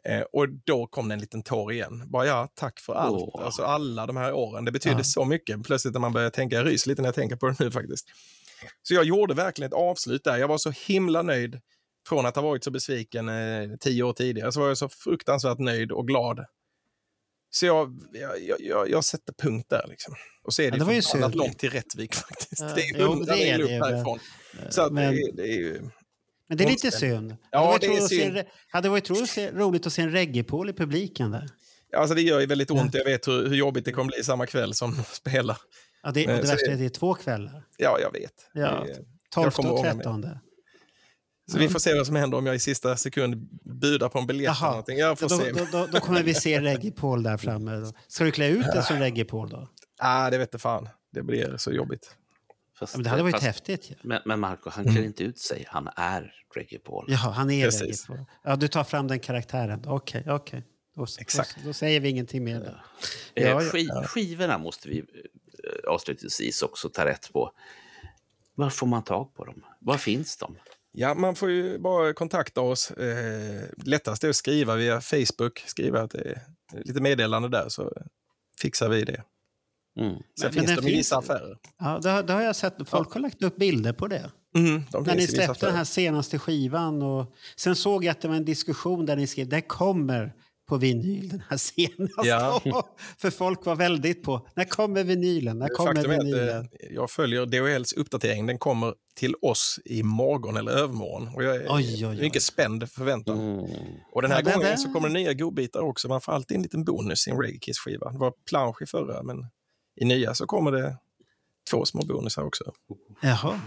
[0.04, 2.04] Eh, och då kom det en liten tår igen.
[2.12, 3.36] Bara ja, tack för allt.
[3.36, 4.66] Alltså alla de här åren.
[4.66, 5.04] Det betyder Ja.
[5.04, 5.64] så mycket.
[5.64, 8.08] Plötsligt när man börjar tänka, jag ryser lite när jag tänker på det nu faktiskt.
[8.84, 10.38] Så jag gjorde verkligen ett avslut där.
[10.38, 11.60] Jag var så himla nöjd.
[12.08, 15.60] Från att ha varit så besviken eh, tio år tidigare så var jag så fruktansvärt
[15.60, 16.46] nöjd och glad.
[17.52, 19.86] Så jag, jag, jag- jag, sätter punkt där.
[19.90, 20.14] Liksom.
[20.44, 21.36] Och så är det, Ja, det ju förbannat synd.
[21.40, 22.62] långt till Rättvik faktiskt.
[22.62, 24.20] Ja, det är hundra det mil det, upp härifrån.
[24.70, 25.90] Så att men- det, det är ju...
[26.48, 27.36] Men det är lite synd.
[27.52, 28.44] Ja, varit det är att se- synd.
[28.72, 29.10] hade varit
[29.54, 31.50] roligt att se, en reggae-pool i publiken där.
[31.98, 32.94] Alltså det gör ju väldigt ont.
[32.94, 35.58] Jag vet hur, hur jobbigt det kommer bli samma kväll som spelar.
[36.04, 37.64] Ja, det, och Men det så värsta det- är att det är två kvällar.
[37.78, 38.34] Ja, jag vet.
[38.54, 38.62] Ja.
[38.86, 40.04] Det är- 12 kommer och ångra mig.
[40.04, 40.26] 13.
[41.52, 44.28] Så vi får se vad som händer om jag i sista sekund budar på en
[44.28, 44.50] biljett.
[44.52, 44.98] eller Jaha, någonting.
[44.98, 45.52] Jag får då, se.
[45.52, 47.76] då, då, då kommer vi se reggae-Paul där framme.
[47.76, 47.94] Då.
[48.08, 49.68] Ska du klä ut dig som reggae-Paul då?
[50.00, 50.90] Ah, det vet jag fan.
[51.14, 52.16] Det blir så jobbigt.
[52.80, 53.86] Fast, Ja, men det hade varit fast- häftigt.
[53.90, 53.96] Ja.
[54.04, 55.66] Men, men Marco, han klär inte ut sig.
[55.68, 57.06] Han är Reggae Paul.
[57.08, 58.10] Jaha, han är Precis.
[58.10, 58.26] reggae-Paul.
[58.44, 59.84] Ja, du tar fram den karaktären.
[59.88, 60.64] Okej, okej.
[60.96, 61.56] Då, Exakt.
[61.62, 62.60] Då, då säger vi ingenting mer.
[62.60, 62.82] Där.
[63.36, 63.70] Eh, Ja, ja.
[63.70, 67.52] ski- Skivorna måste vi eh, avslutningsvis också ta rätt på.
[68.56, 69.64] Var får man tag på dem?
[69.80, 70.56] Var finns de?
[71.02, 72.92] Ja, man får ju bara kontakta oss.
[72.92, 75.64] Eh, lättast är att skriva via Facebook.
[75.66, 76.42] Skriva att det är
[76.86, 77.94] lite meddelande där så
[78.62, 79.24] fixar vi det.
[80.00, 80.14] Mm.
[80.14, 81.58] Sen men finns den de i finns- vissa affärer.
[81.80, 82.76] Ja, det, har- det har jag sett.
[82.90, 84.32] Folk har lagt upp bilder på det.
[84.56, 87.02] Mm, de När ni i släppte den här senaste skivan.
[87.02, 90.34] Och sen såg jag att det var en diskussion där ni skrev det kommer
[90.70, 92.28] på vinyl, den här senaste.
[92.28, 92.62] Ja.
[93.18, 95.60] För folk var väldigt på, när kommer vinylen?
[95.60, 96.70] När kommer Faktum är att vinylen?
[96.80, 98.46] eh, jag följer DHLs uppdatering.
[98.48, 101.36] Den kommer till oss i morgon eller övermorgon.
[101.36, 102.22] Och jag är Oj, oj, oj.
[102.22, 103.40] mycket spänd förväntan.
[103.40, 103.66] Mm.
[104.14, 106.08] Och den här Ja, gången det- så kommer det nya godbitar också.
[106.08, 108.12] Man får alltid en liten bonus i en Reggae Kiss-skiva.
[108.12, 109.38] Det var plansch i förra, men
[110.02, 110.96] i nya så kommer det
[111.72, 112.74] två små bonusar också.
[113.22, 113.60] Jaha,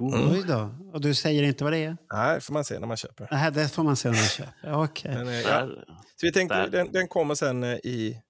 [0.00, 0.30] Mm.
[0.30, 0.74] oj då.
[0.92, 1.96] Och du säger inte vad det är?
[2.12, 3.28] Nej, får man se när man köper.
[3.30, 4.72] Nej, det får man se när man köper.
[4.84, 5.14] Okej.
[5.14, 5.68] Men, eh, ja.
[6.16, 8.20] Så vi tänkte, den, den kommer sen eh, i,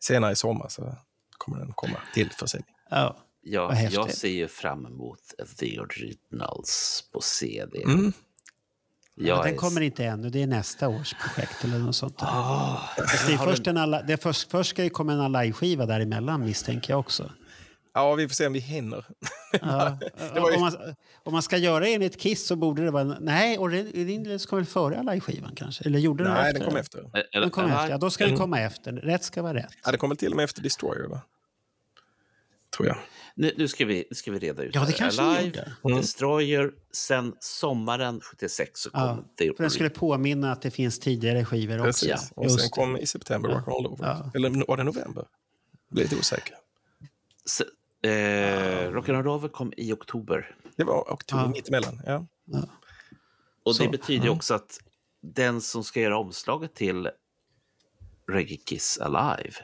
[0.00, 0.68] senare i sommar.
[0.68, 0.96] Så
[1.38, 2.74] kommer den komma till försäljning.
[2.90, 3.16] Ja.
[3.48, 5.18] Ja, jag ser ju fram emot
[5.58, 7.82] The Originals på CD.
[7.82, 8.12] Mm.
[9.14, 10.30] Ja, den är- kommer inte ännu.
[10.30, 12.16] Det är nästa års projekt eller något sånt.
[12.18, 15.32] Ah, Fast det är först, en alla, det är först, först ska det komma en
[15.32, 17.30] live-skiva däremellan misstänker jag också.
[17.96, 19.04] Ja, vi får se om vi hinner.
[19.60, 19.98] Ja.
[20.34, 23.04] Det var ju- om, man, om man ska göra enligt Kiss så borde det vara...
[23.20, 25.84] Nej, Originals kom väl före live-skivan kanske?
[25.84, 26.60] Eller gjorde den Nej, efter?
[26.60, 27.10] den kom efter.
[27.32, 27.88] Den kom efter.
[27.90, 28.92] Ja, då ska den komma efter.
[28.92, 29.72] Rätt ska vara rätt.
[29.84, 31.20] Ja, den kommer till och med efter Destroyer, va?
[32.76, 32.96] Tror jag.
[33.34, 34.92] Nu, nu, ska vi, ska vi reda ut Ja, det här.
[34.92, 35.72] kanske Alive.
[35.84, 35.96] Mm.
[36.00, 40.98] Destroyer, sen sommaren 76 så kom Ja, The för den skulle påminna att det finns
[40.98, 42.06] tidigare skivor också.
[42.06, 42.08] Precis.
[42.10, 42.70] Ja, och just sen det.
[42.70, 44.06] kom i september Rock'n'Roll Over.
[44.06, 44.30] Ja.
[44.34, 45.24] Eller var det november?
[45.90, 46.54] Lite osäker.
[48.02, 50.56] Eh, Rock'n'Roll Rover kom i oktober.
[50.76, 51.48] Det var oktober, Ja.
[51.48, 52.02] mittemellan.
[52.06, 52.26] Ja.
[53.64, 54.78] Och Så, det betyder ju också att
[55.22, 57.10] den som ska göra omslaget till
[58.32, 59.54] Reggae Kiss Alive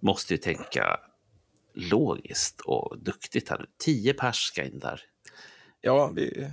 [0.00, 1.00] måste ju tänka
[1.74, 3.66] logiskt och duktigt här.
[3.78, 5.00] Tio pers ska in där.
[5.80, 6.50] ja, vi,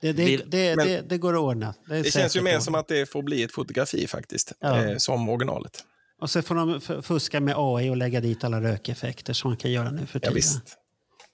[0.00, 1.74] Det, det, Vill- det, men- det, det går att ordna.
[1.88, 4.84] Det, känns ju mer som att det får bli ett fotografi faktiskt, Ja.
[4.84, 5.84] eh, som originalet.
[6.20, 9.70] Och så får de fuska med AI och lägga dit alla rökeffekter som man kan
[9.72, 10.34] göra nu för Ja, tiden.
[10.34, 10.78] visst.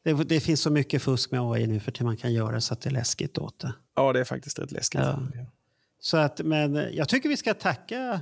[0.05, 2.74] det, det finns så mycket fusk med AI nu för tiden man kan göra så
[2.74, 3.73] att det är läskigt åt det.
[3.97, 5.01] Ja, det är faktiskt rätt läskigt.
[5.01, 5.19] Ja.
[6.01, 8.20] Så att, men jag tycker vi ska tacka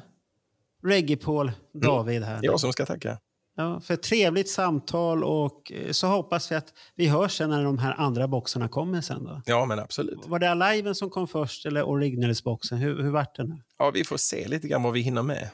[0.82, 2.38] Reggae-Paul David här.
[2.42, 3.18] Jag som ska tacka.
[3.56, 7.64] Ja, för ett trevligt samtal och eh, så hoppas vi att vi hörs sen när
[7.64, 9.42] de här andra boxarna kommer sen då.
[9.46, 10.26] Ja, men absolut.
[10.26, 12.78] Var det Aliven som kom först eller Originals-boxen?
[12.78, 13.62] Hur, hur vart det nu?
[13.78, 15.48] Ja, vi får se lite grann vad vi hinner med.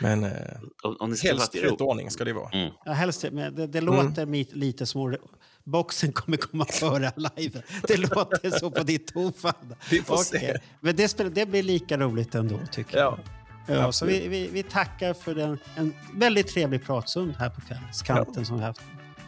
[0.00, 0.30] Men eh,
[0.82, 2.70] Om, om helst rätt ordning ska det vara.
[2.84, 3.94] Ja, helst, men det, det Mm.
[3.96, 5.16] låter mi- lite som
[5.64, 7.62] boxen kommer komma före Aliven.
[7.88, 9.54] Det låter så på ditt tonfall.
[9.90, 10.24] Vi får Okej.
[10.24, 10.58] se.
[10.80, 13.18] Men det, spelar, det blir lika roligt ändå tycker jag.
[13.66, 17.60] Ja, Ja, så vi, vi, vi tackar för den, en väldigt trevlig pratstund här på
[17.60, 18.80] kvällskanten som vi haft.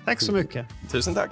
[0.05, 0.67] Tack så mycket.
[0.91, 1.31] tusen tack.